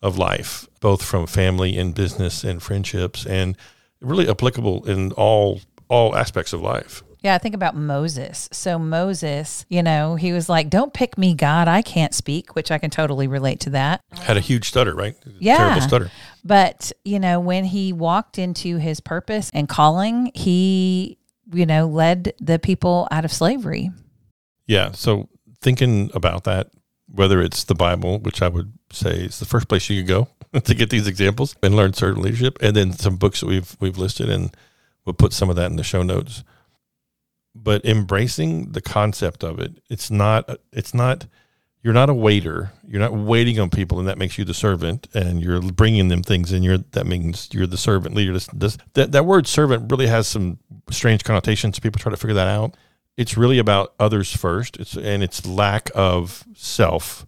of 0.01 0.17
life, 0.17 0.67
both 0.81 1.03
from 1.03 1.27
family 1.27 1.77
and 1.77 1.95
business 1.95 2.43
and 2.43 2.61
friendships, 2.61 3.25
and 3.25 3.57
really 4.01 4.29
applicable 4.29 4.87
in 4.89 5.11
all 5.13 5.61
all 5.87 6.15
aspects 6.15 6.53
of 6.53 6.61
life. 6.61 7.03
Yeah, 7.23 7.35
I 7.35 7.37
think 7.37 7.55
about 7.55 7.73
Moses. 7.73 8.49
So 8.51 8.77
Moses, 8.77 9.65
you 9.69 9.81
know, 9.81 10.15
he 10.15 10.33
was 10.33 10.49
like, 10.49 10.69
"Don't 10.69 10.93
pick 10.93 11.17
me, 11.17 11.33
God. 11.33 11.69
I 11.69 11.81
can't 11.81 12.13
speak," 12.13 12.53
which 12.53 12.69
I 12.69 12.77
can 12.77 12.89
totally 12.89 13.27
relate 13.27 13.61
to 13.61 13.69
that. 13.71 14.01
Had 14.11 14.35
a 14.35 14.41
huge 14.41 14.67
stutter, 14.67 14.93
right? 14.93 15.15
Yeah. 15.39 15.57
Terrible 15.57 15.81
stutter. 15.81 16.11
But, 16.43 16.91
you 17.05 17.19
know, 17.19 17.39
when 17.39 17.63
he 17.63 17.93
walked 17.93 18.37
into 18.37 18.77
his 18.77 18.99
purpose 18.99 19.49
and 19.53 19.69
calling, 19.69 20.31
he, 20.35 21.17
you 21.53 21.65
know, 21.65 21.87
led 21.87 22.33
the 22.41 22.59
people 22.59 23.07
out 23.09 23.23
of 23.23 23.31
slavery. 23.31 23.91
Yeah. 24.67 24.91
So 24.91 25.29
thinking 25.61 26.11
about 26.13 26.43
that, 26.43 26.71
whether 27.09 27.41
it's 27.41 27.63
the 27.63 27.75
Bible, 27.75 28.19
which 28.19 28.41
I 28.41 28.49
would 28.49 28.73
say 28.91 29.25
is 29.25 29.39
the 29.39 29.45
first 29.45 29.69
place 29.69 29.89
you 29.89 30.01
could 30.01 30.09
go 30.09 30.27
to 30.59 30.75
get 30.75 30.89
these 30.89 31.07
examples 31.07 31.55
and 31.63 31.73
learn 31.73 31.93
certain 31.93 32.21
leadership, 32.21 32.57
and 32.61 32.75
then 32.75 32.91
some 32.91 33.15
books 33.15 33.39
that 33.39 33.47
we've 33.47 33.77
we've 33.79 33.97
listed, 33.97 34.29
and 34.29 34.55
we'll 35.05 35.13
put 35.13 35.31
some 35.31 35.49
of 35.49 35.55
that 35.55 35.71
in 35.71 35.77
the 35.77 35.83
show 35.83 36.03
notes. 36.03 36.43
But 37.55 37.85
embracing 37.85 38.71
the 38.71 38.81
concept 38.81 39.43
of 39.43 39.59
it, 39.59 39.79
it's 39.89 40.09
not 40.09 40.49
it's 40.71 40.93
not 40.93 41.27
you're 41.83 41.93
not 41.93 42.09
a 42.09 42.13
waiter. 42.13 42.71
You're 42.87 43.01
not 43.01 43.13
waiting 43.13 43.59
on 43.59 43.69
people, 43.69 43.99
and 43.99 44.07
that 44.07 44.17
makes 44.17 44.37
you 44.37 44.45
the 44.45 44.53
servant, 44.53 45.07
and 45.13 45.41
you're 45.41 45.61
bringing 45.61 46.07
them 46.07 46.23
things, 46.23 46.51
and 46.51 46.63
you're 46.63 46.79
that 46.91 47.05
means 47.05 47.49
you're 47.51 47.67
the 47.67 47.77
servant 47.77 48.15
leader. 48.15 48.33
This, 48.33 48.47
this, 48.53 48.77
that 48.93 49.11
that 49.11 49.25
word 49.25 49.47
servant 49.47 49.91
really 49.91 50.07
has 50.07 50.27
some 50.27 50.57
strange 50.89 51.23
connotations. 51.23 51.79
People 51.79 51.99
try 51.99 52.09
to 52.09 52.17
figure 52.17 52.33
that 52.35 52.47
out. 52.47 52.75
It's 53.17 53.37
really 53.37 53.59
about 53.59 53.93
others 53.99 54.35
first. 54.35 54.77
It's 54.77 54.95
and 54.95 55.21
it's 55.21 55.45
lack 55.45 55.89
of 55.93 56.43
self. 56.55 57.25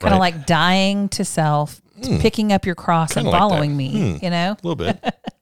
Kind 0.00 0.14
of 0.14 0.20
right? 0.20 0.34
like 0.34 0.46
dying 0.46 1.08
to 1.10 1.24
self, 1.24 1.80
Hmm. 2.04 2.18
picking 2.18 2.52
up 2.52 2.64
your 2.64 2.74
cross 2.76 3.14
Kinda 3.14 3.28
and 3.28 3.32
like 3.32 3.40
following 3.40 3.76
me, 3.76 3.90
Hmm. 4.16 4.24
you 4.24 4.30
know? 4.30 4.52
a 4.52 4.66
little 4.66 4.76
bit 4.76 5.02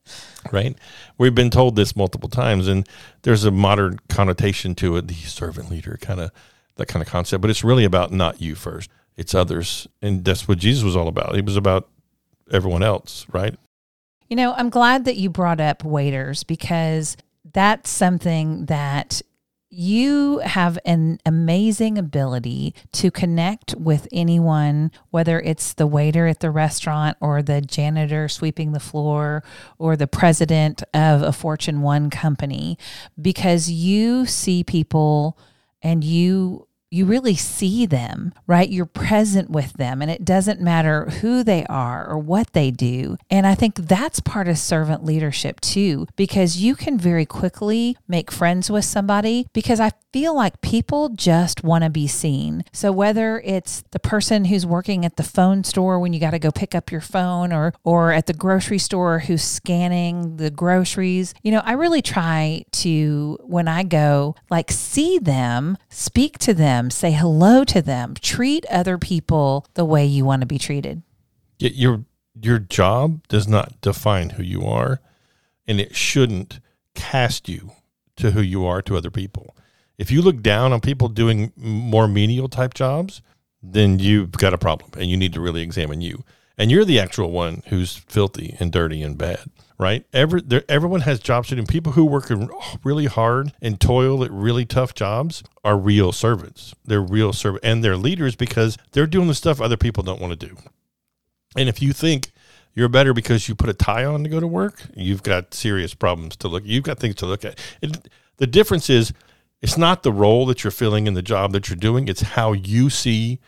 right? 0.53 0.77
We've 1.19 1.35
been 1.35 1.51
told 1.51 1.77
this 1.77 1.97
multiple 1.97 2.29
times 2.29 2.69
and 2.69 2.89
there's 3.23 3.45
a 3.45 3.51
modern 3.51 3.99
connotation 4.09 4.75
to 4.77 4.97
it 4.97 5.09
the 5.09 5.15
servant 5.15 5.71
leader 5.71 5.99
kind 6.01 6.21
of 6.21 6.31
that 6.77 6.89
kind 6.89 7.03
of 7.03 7.09
concept 7.09 7.41
but 7.41 7.51
it's 7.51 7.65
really 7.65 7.85
about 7.85 8.13
not 8.13 8.41
you 8.41 8.55
first 8.55 8.91
it's 9.17 9.35
others 9.35 9.89
and 10.03 10.27
that's 10.27 10.47
what 10.47 10.59
jesus 10.59 10.85
was 10.85 10.95
all 10.95 11.09
about 11.09 11.35
he 11.35 11.41
was 11.41 11.57
about 11.57 11.89
everyone 12.53 12.83
else 12.83 13.25
right? 13.33 13.57
You 14.29 14.37
know, 14.37 14.55
I'm 14.55 14.71
glad 14.71 15.05
that 15.05 15.17
you 15.17 15.31
brought 15.31 15.61
up 15.61 15.85
waiters 15.85 16.43
because 16.43 17.17
that's 17.53 17.91
something 17.91 18.67
that 18.67 19.23
you 19.69 20.39
have 20.39 20.79
an 20.85 21.19
amazing 21.27 21.99
ability 21.99 22.75
to 22.93 23.11
connect 23.11 23.75
with 23.75 24.07
anyone, 24.13 24.91
whether 25.11 25.41
it's 25.41 25.75
the 25.75 25.87
waiter 25.87 26.27
at 26.27 26.41
the 26.41 26.51
restaurant 26.51 27.17
or 27.21 27.43
the 27.43 27.61
janitor 27.61 28.29
sweeping 28.29 28.73
the 28.73 28.81
floor 28.81 29.43
or 29.79 29.97
the 29.97 30.07
president 30.07 30.83
of 30.95 31.23
a 31.23 31.33
Fortune 31.33 31.83
1 31.83 32.11
company, 32.11 32.79
because 33.21 33.69
you 33.71 34.25
see 34.25 34.63
people 34.63 35.39
and 35.83 36.05
you 36.05 36.66
you 36.91 37.05
really 37.05 37.35
see 37.35 37.87
them, 37.87 38.33
right? 38.47 38.69
You're 38.69 38.87
present 38.87 39.51
with 39.51 39.73
them, 39.75 40.01
and 40.03 40.11
it 40.11 40.25
doesn't 40.25 40.61
matter 40.61 41.07
who 41.07 41.43
they 41.43 41.65
are 41.67 42.09
or 42.09 42.19
what 42.19 42.53
they 42.53 42.71
do. 42.71 43.17
And 43.31 43.47
I 43.47 43.55
think 43.55 43.77
that's 43.77 44.21
part 44.21 44.49
of 44.49 44.59
servant 44.59 45.05
leadership 45.05 45.61
too, 45.61 46.07
because 46.17 46.59
you 46.59 46.75
can 46.75 46.99
very 46.99 47.27
quickly 47.27 47.97
make 48.07 48.31
friends 48.31 48.71
with 48.71 48.85
somebody 48.85 49.47
because 49.53 49.81
I 49.81 49.93
feel 50.13 50.35
like 50.35 50.61
people 50.63 51.11
just 51.11 51.63
want 51.63 51.85
to 51.85 51.91
be 51.91 52.07
seen. 52.07 52.65
So 52.73 52.91
whether 52.93 53.41
it's 53.45 53.85
the 53.91 53.99
person 53.99 54.47
who's 54.47 54.65
working 54.65 55.05
at 55.05 55.17
the 55.17 55.23
phone 55.23 55.63
store 55.65 56.01
when 56.01 56.13
you 56.13 56.21
got 56.21 56.31
to 56.31 56.39
go 56.39 56.51
pick 56.51 56.75
up 56.75 56.91
your 56.91 57.03
phone 57.03 57.53
or 57.53 57.75
or 57.85 58.13
at 58.13 58.27
the 58.27 58.33
grocery 58.33 58.79
store 58.79 59.19
who's 59.19 59.43
scanning 59.43 60.39
the 60.39 60.51
groceries, 60.51 61.35
you 61.43 61.53
know, 61.53 61.61
I 61.65 61.73
really 61.73 62.01
try 62.01 62.65
to 62.73 63.39
when 63.43 63.69
I 63.69 63.83
go 63.83 64.37
like 64.49 64.71
see 64.71 65.19
them, 65.19 65.77
speak 65.91 66.39
to 66.39 66.55
them, 66.55 66.76
say 66.91 67.13
hello 67.13 67.65
to 67.65 67.83
them, 67.83 68.15
treat 68.21 68.65
other 68.67 68.99
people 68.99 69.67
the 69.75 69.85
way 69.85 70.05
you 70.05 70.25
want 70.25 70.41
to 70.41 70.47
be 70.47 70.59
treated. 70.59 71.03
Your 71.59 72.05
your 72.41 72.59
job 72.59 73.27
does 73.29 73.49
not 73.49 73.81
define 73.81 74.31
who 74.31 74.43
you 74.43 74.67
are 74.67 75.01
and 75.67 75.81
it 75.81 75.97
shouldn't 75.97 76.61
cast 76.95 77.49
you 77.49 77.73
to 78.17 78.33
who 78.33 78.43
you 78.43 78.67
are 78.67 78.83
to 78.83 78.97
other 78.97 79.11
people. 79.11 79.57
If 79.97 80.11
you 80.11 80.21
look 80.21 80.43
down 80.43 80.73
on 80.73 80.81
people 80.81 81.09
doing 81.09 81.53
more 81.57 82.07
menial 82.07 82.49
type 82.49 82.75
jobs 82.75 83.23
then 83.63 83.99
you've 83.99 84.33
got 84.33 84.55
a 84.55 84.59
problem 84.59 84.91
and 84.99 85.11
you 85.11 85.17
need 85.17 85.33
to 85.33 85.41
really 85.41 85.63
examine 85.63 86.01
you. 86.01 86.25
And 86.59 86.71
you're 86.71 86.85
the 86.85 87.01
actual 87.01 87.31
one 87.31 87.63
who's 87.69 87.97
filthy 87.97 88.57
and 88.61 88.71
dirty 88.71 89.03
and 89.03 89.17
bad 89.17 89.51
right 89.79 90.07
Every, 90.13 90.43
everyone 90.69 91.03
has 91.03 91.21
jobs 91.21 91.49
to 91.49 91.57
do 91.57 91.65
people 91.65 91.93
who 91.93 92.05
work 92.05 92.31
really 92.83 93.07
hard 93.07 93.53
and 93.61 93.81
toil 93.81 94.25
at 94.25 94.31
really 94.31 94.65
tough 94.65 94.95
jobs 94.95 95.43
are 95.65 95.77
real 95.77 96.13
servants 96.13 96.75
they're 96.85 97.03
real 97.03 97.33
servants 97.33 97.65
and 97.65 97.85
they're 97.85 97.97
leaders 97.97 98.37
because 98.37 98.79
they're 98.93 99.07
doing 99.07 99.29
the 99.29 99.35
stuff 99.35 99.61
other 99.61 99.77
people 99.77 100.03
don't 100.03 100.21
want 100.21 100.39
to 100.39 100.47
do 100.47 100.57
and 101.57 101.69
if 101.69 101.83
you 101.83 101.93
think 101.93 102.31
you're 102.77 102.91
better 102.91 103.15
because 103.15 103.49
you 103.49 103.55
put 103.55 103.71
a 103.71 103.75
tie 103.75 104.05
on 104.05 104.23
to 104.23 104.29
go 104.29 104.39
to 104.39 104.47
work, 104.47 104.83
you've 104.95 105.23
got 105.23 105.55
serious 105.55 105.95
problems 105.95 106.37
to 106.37 106.49
look. 106.49 106.63
You've 106.65 106.85
got 106.85 106.99
things 106.99 107.17
to 107.17 107.27
look 107.27 107.45
at. 107.45 107.59
The 108.37 108.47
difference 108.47 108.91
is, 108.91 109.13
it's 109.63 109.79
not 109.79 110.03
the 110.03 110.13
role 110.13 110.45
that 110.47 110.63
you're 110.63 110.71
filling 110.71 111.07
in 111.07 111.15
the 111.15 111.23
job 111.23 111.53
that 111.53 111.71
you're 111.71 111.77
doing. 111.77 112.07
It's 112.07 112.21
how 112.21 112.53
you 112.53 112.91
see 112.91 113.41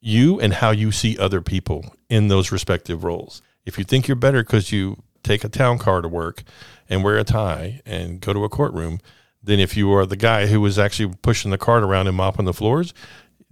you 0.00 0.40
and 0.40 0.54
how 0.54 0.70
you 0.70 0.90
see 0.90 1.18
other 1.18 1.42
people 1.42 1.94
in 2.08 2.28
those 2.28 2.50
respective 2.50 3.04
roles. 3.04 3.42
If 3.66 3.76
you 3.76 3.84
think 3.84 4.08
you're 4.08 4.16
better 4.16 4.42
because 4.42 4.72
you 4.72 5.02
take 5.24 5.44
a 5.44 5.48
town 5.48 5.78
car 5.78 6.00
to 6.00 6.08
work 6.08 6.42
and 6.88 7.02
wear 7.02 7.16
a 7.16 7.24
tie 7.24 7.80
and 7.84 8.20
go 8.20 8.32
to 8.32 8.44
a 8.44 8.48
courtroom, 8.48 9.00
then 9.42 9.58
if 9.58 9.76
you 9.76 9.92
are 9.92 10.06
the 10.06 10.16
guy 10.16 10.46
who 10.46 10.60
was 10.60 10.78
actually 10.78 11.14
pushing 11.22 11.50
the 11.50 11.58
cart 11.58 11.82
around 11.82 12.06
and 12.06 12.16
mopping 12.16 12.44
the 12.44 12.54
floors, 12.54 12.94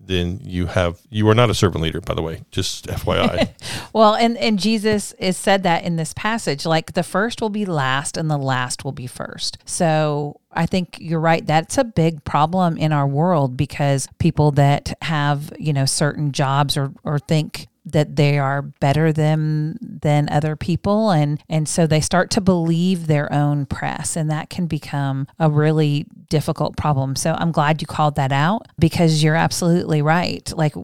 then 0.04 0.40
you 0.42 0.66
have 0.66 1.00
you 1.10 1.28
are 1.28 1.34
not 1.34 1.48
a 1.48 1.54
servant 1.54 1.82
leader, 1.82 2.00
by 2.00 2.14
the 2.14 2.22
way. 2.22 2.42
Just 2.50 2.86
FYI. 2.86 3.50
Well, 3.92 4.14
and 4.14 4.38
and 4.38 4.58
Jesus 4.58 5.12
is 5.18 5.36
said 5.36 5.64
that 5.64 5.84
in 5.84 5.96
this 5.96 6.14
passage, 6.14 6.64
like 6.64 6.94
the 6.94 7.02
first 7.02 7.42
will 7.42 7.50
be 7.50 7.66
last 7.66 8.16
and 8.16 8.30
the 8.30 8.38
last 8.38 8.86
will 8.86 8.92
be 8.92 9.06
first. 9.06 9.58
So 9.66 10.40
I 10.50 10.64
think 10.64 10.96
you're 10.98 11.20
right. 11.20 11.46
That's 11.46 11.76
a 11.76 11.84
big 11.84 12.24
problem 12.24 12.78
in 12.78 12.90
our 12.90 13.06
world 13.06 13.54
because 13.54 14.08
people 14.18 14.50
that 14.52 14.94
have 15.02 15.52
you 15.58 15.74
know 15.74 15.84
certain 15.84 16.32
jobs 16.32 16.76
or 16.78 16.92
or 17.04 17.18
think 17.18 17.68
that 17.84 18.16
they 18.16 18.38
are 18.38 18.62
better 18.62 19.12
than 19.12 19.78
than 19.80 20.28
other 20.30 20.56
people 20.56 21.10
and 21.10 21.42
and 21.48 21.68
so 21.68 21.86
they 21.86 22.00
start 22.00 22.30
to 22.30 22.40
believe 22.40 23.06
their 23.06 23.32
own 23.32 23.66
press 23.66 24.16
and 24.16 24.30
that 24.30 24.50
can 24.50 24.66
become 24.66 25.26
a 25.38 25.50
really 25.50 26.06
difficult 26.28 26.76
problem 26.76 27.16
so 27.16 27.34
i'm 27.38 27.50
glad 27.50 27.80
you 27.80 27.86
called 27.86 28.14
that 28.14 28.32
out 28.32 28.66
because 28.78 29.22
you're 29.22 29.34
absolutely 29.34 30.00
right 30.00 30.52
like 30.56 30.74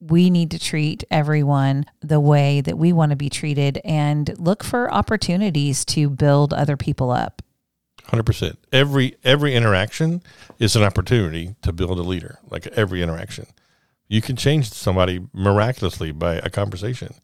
we 0.00 0.30
need 0.30 0.50
to 0.50 0.58
treat 0.58 1.04
everyone 1.10 1.84
the 2.00 2.20
way 2.20 2.60
that 2.60 2.78
we 2.78 2.92
want 2.92 3.10
to 3.10 3.16
be 3.16 3.30
treated 3.30 3.80
and 3.84 4.34
look 4.38 4.62
for 4.62 4.92
opportunities 4.92 5.84
to 5.86 6.10
build 6.10 6.52
other 6.52 6.76
people 6.76 7.10
up. 7.10 7.42
Hundred 8.04 8.24
percent. 8.24 8.58
Every 8.72 9.16
every 9.24 9.54
interaction 9.54 10.22
is 10.58 10.76
an 10.76 10.82
opportunity 10.82 11.56
to 11.62 11.72
build 11.72 11.98
a 11.98 12.02
leader. 12.02 12.38
Like 12.48 12.66
every 12.68 13.02
interaction, 13.02 13.46
you 14.08 14.20
can 14.20 14.36
change 14.36 14.70
somebody 14.72 15.26
miraculously 15.32 16.12
by 16.12 16.36
a 16.36 16.50
conversation, 16.50 17.14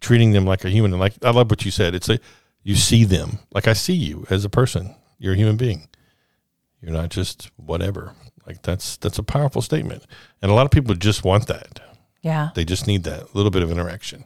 treating 0.00 0.32
them 0.32 0.44
like 0.44 0.64
a 0.64 0.70
human. 0.70 0.92
And 0.92 1.00
like 1.00 1.14
I 1.22 1.30
love 1.30 1.50
what 1.50 1.64
you 1.64 1.70
said. 1.70 1.94
It's 1.94 2.08
a 2.08 2.18
you 2.62 2.76
see 2.76 3.04
them 3.04 3.38
like 3.52 3.66
I 3.66 3.72
see 3.72 3.94
you 3.94 4.26
as 4.30 4.44
a 4.44 4.50
person. 4.50 4.94
You're 5.18 5.34
a 5.34 5.36
human 5.36 5.56
being. 5.56 5.88
You're 6.80 6.92
not 6.92 7.10
just 7.10 7.50
whatever. 7.56 8.14
Like 8.46 8.62
that's 8.62 8.96
that's 8.96 9.18
a 9.18 9.22
powerful 9.22 9.62
statement, 9.62 10.04
and 10.40 10.50
a 10.50 10.54
lot 10.54 10.64
of 10.64 10.72
people 10.72 10.94
just 10.94 11.24
want 11.24 11.46
that. 11.46 11.80
Yeah. 12.22 12.50
They 12.54 12.64
just 12.64 12.86
need 12.86 13.04
that 13.04 13.34
little 13.34 13.50
bit 13.50 13.62
of 13.62 13.70
interaction. 13.70 14.24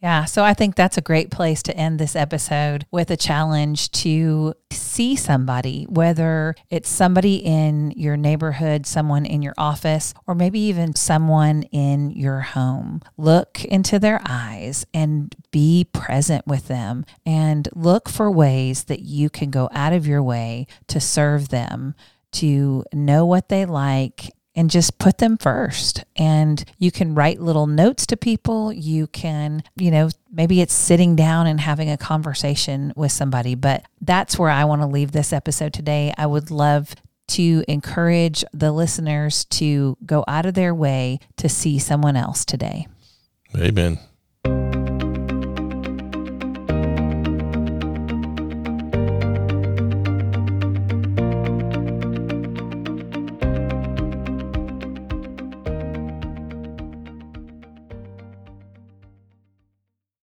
Yeah. 0.00 0.26
So 0.26 0.44
I 0.44 0.54
think 0.54 0.76
that's 0.76 0.96
a 0.96 1.02
great 1.02 1.30
place 1.30 1.60
to 1.64 1.76
end 1.76 1.98
this 1.98 2.14
episode 2.14 2.86
with 2.92 3.10
a 3.10 3.16
challenge 3.16 3.90
to 3.92 4.54
see 4.70 5.16
somebody, 5.16 5.86
whether 5.88 6.54
it's 6.70 6.88
somebody 6.88 7.36
in 7.36 7.90
your 7.96 8.16
neighborhood, 8.16 8.86
someone 8.86 9.26
in 9.26 9.42
your 9.42 9.54
office, 9.58 10.14
or 10.26 10.36
maybe 10.36 10.60
even 10.60 10.94
someone 10.94 11.64
in 11.64 12.10
your 12.12 12.40
home. 12.40 13.00
Look 13.16 13.64
into 13.64 13.98
their 13.98 14.20
eyes 14.24 14.86
and 14.94 15.34
be 15.50 15.88
present 15.92 16.46
with 16.46 16.68
them 16.68 17.04
and 17.26 17.68
look 17.74 18.08
for 18.08 18.30
ways 18.30 18.84
that 18.84 19.00
you 19.00 19.28
can 19.28 19.50
go 19.50 19.68
out 19.72 19.92
of 19.92 20.06
your 20.06 20.22
way 20.22 20.68
to 20.86 21.00
serve 21.00 21.48
them, 21.48 21.96
to 22.30 22.84
know 22.92 23.26
what 23.26 23.48
they 23.48 23.64
like 23.64 24.30
and 24.58 24.72
just 24.72 24.98
put 24.98 25.18
them 25.18 25.36
first. 25.36 26.04
And 26.16 26.64
you 26.78 26.90
can 26.90 27.14
write 27.14 27.40
little 27.40 27.68
notes 27.68 28.06
to 28.06 28.16
people. 28.16 28.72
You 28.72 29.06
can, 29.06 29.62
you 29.76 29.92
know, 29.92 30.10
maybe 30.32 30.60
it's 30.60 30.74
sitting 30.74 31.14
down 31.14 31.46
and 31.46 31.60
having 31.60 31.88
a 31.88 31.96
conversation 31.96 32.92
with 32.96 33.12
somebody, 33.12 33.54
but 33.54 33.84
that's 34.00 34.36
where 34.36 34.50
I 34.50 34.64
want 34.64 34.82
to 34.82 34.88
leave 34.88 35.12
this 35.12 35.32
episode 35.32 35.72
today. 35.72 36.12
I 36.18 36.26
would 36.26 36.50
love 36.50 36.96
to 37.28 37.62
encourage 37.68 38.44
the 38.52 38.72
listeners 38.72 39.44
to 39.44 39.96
go 40.04 40.24
out 40.26 40.44
of 40.44 40.54
their 40.54 40.74
way 40.74 41.20
to 41.36 41.48
see 41.48 41.78
someone 41.78 42.16
else 42.16 42.44
today. 42.44 42.88
Amen. 43.56 44.00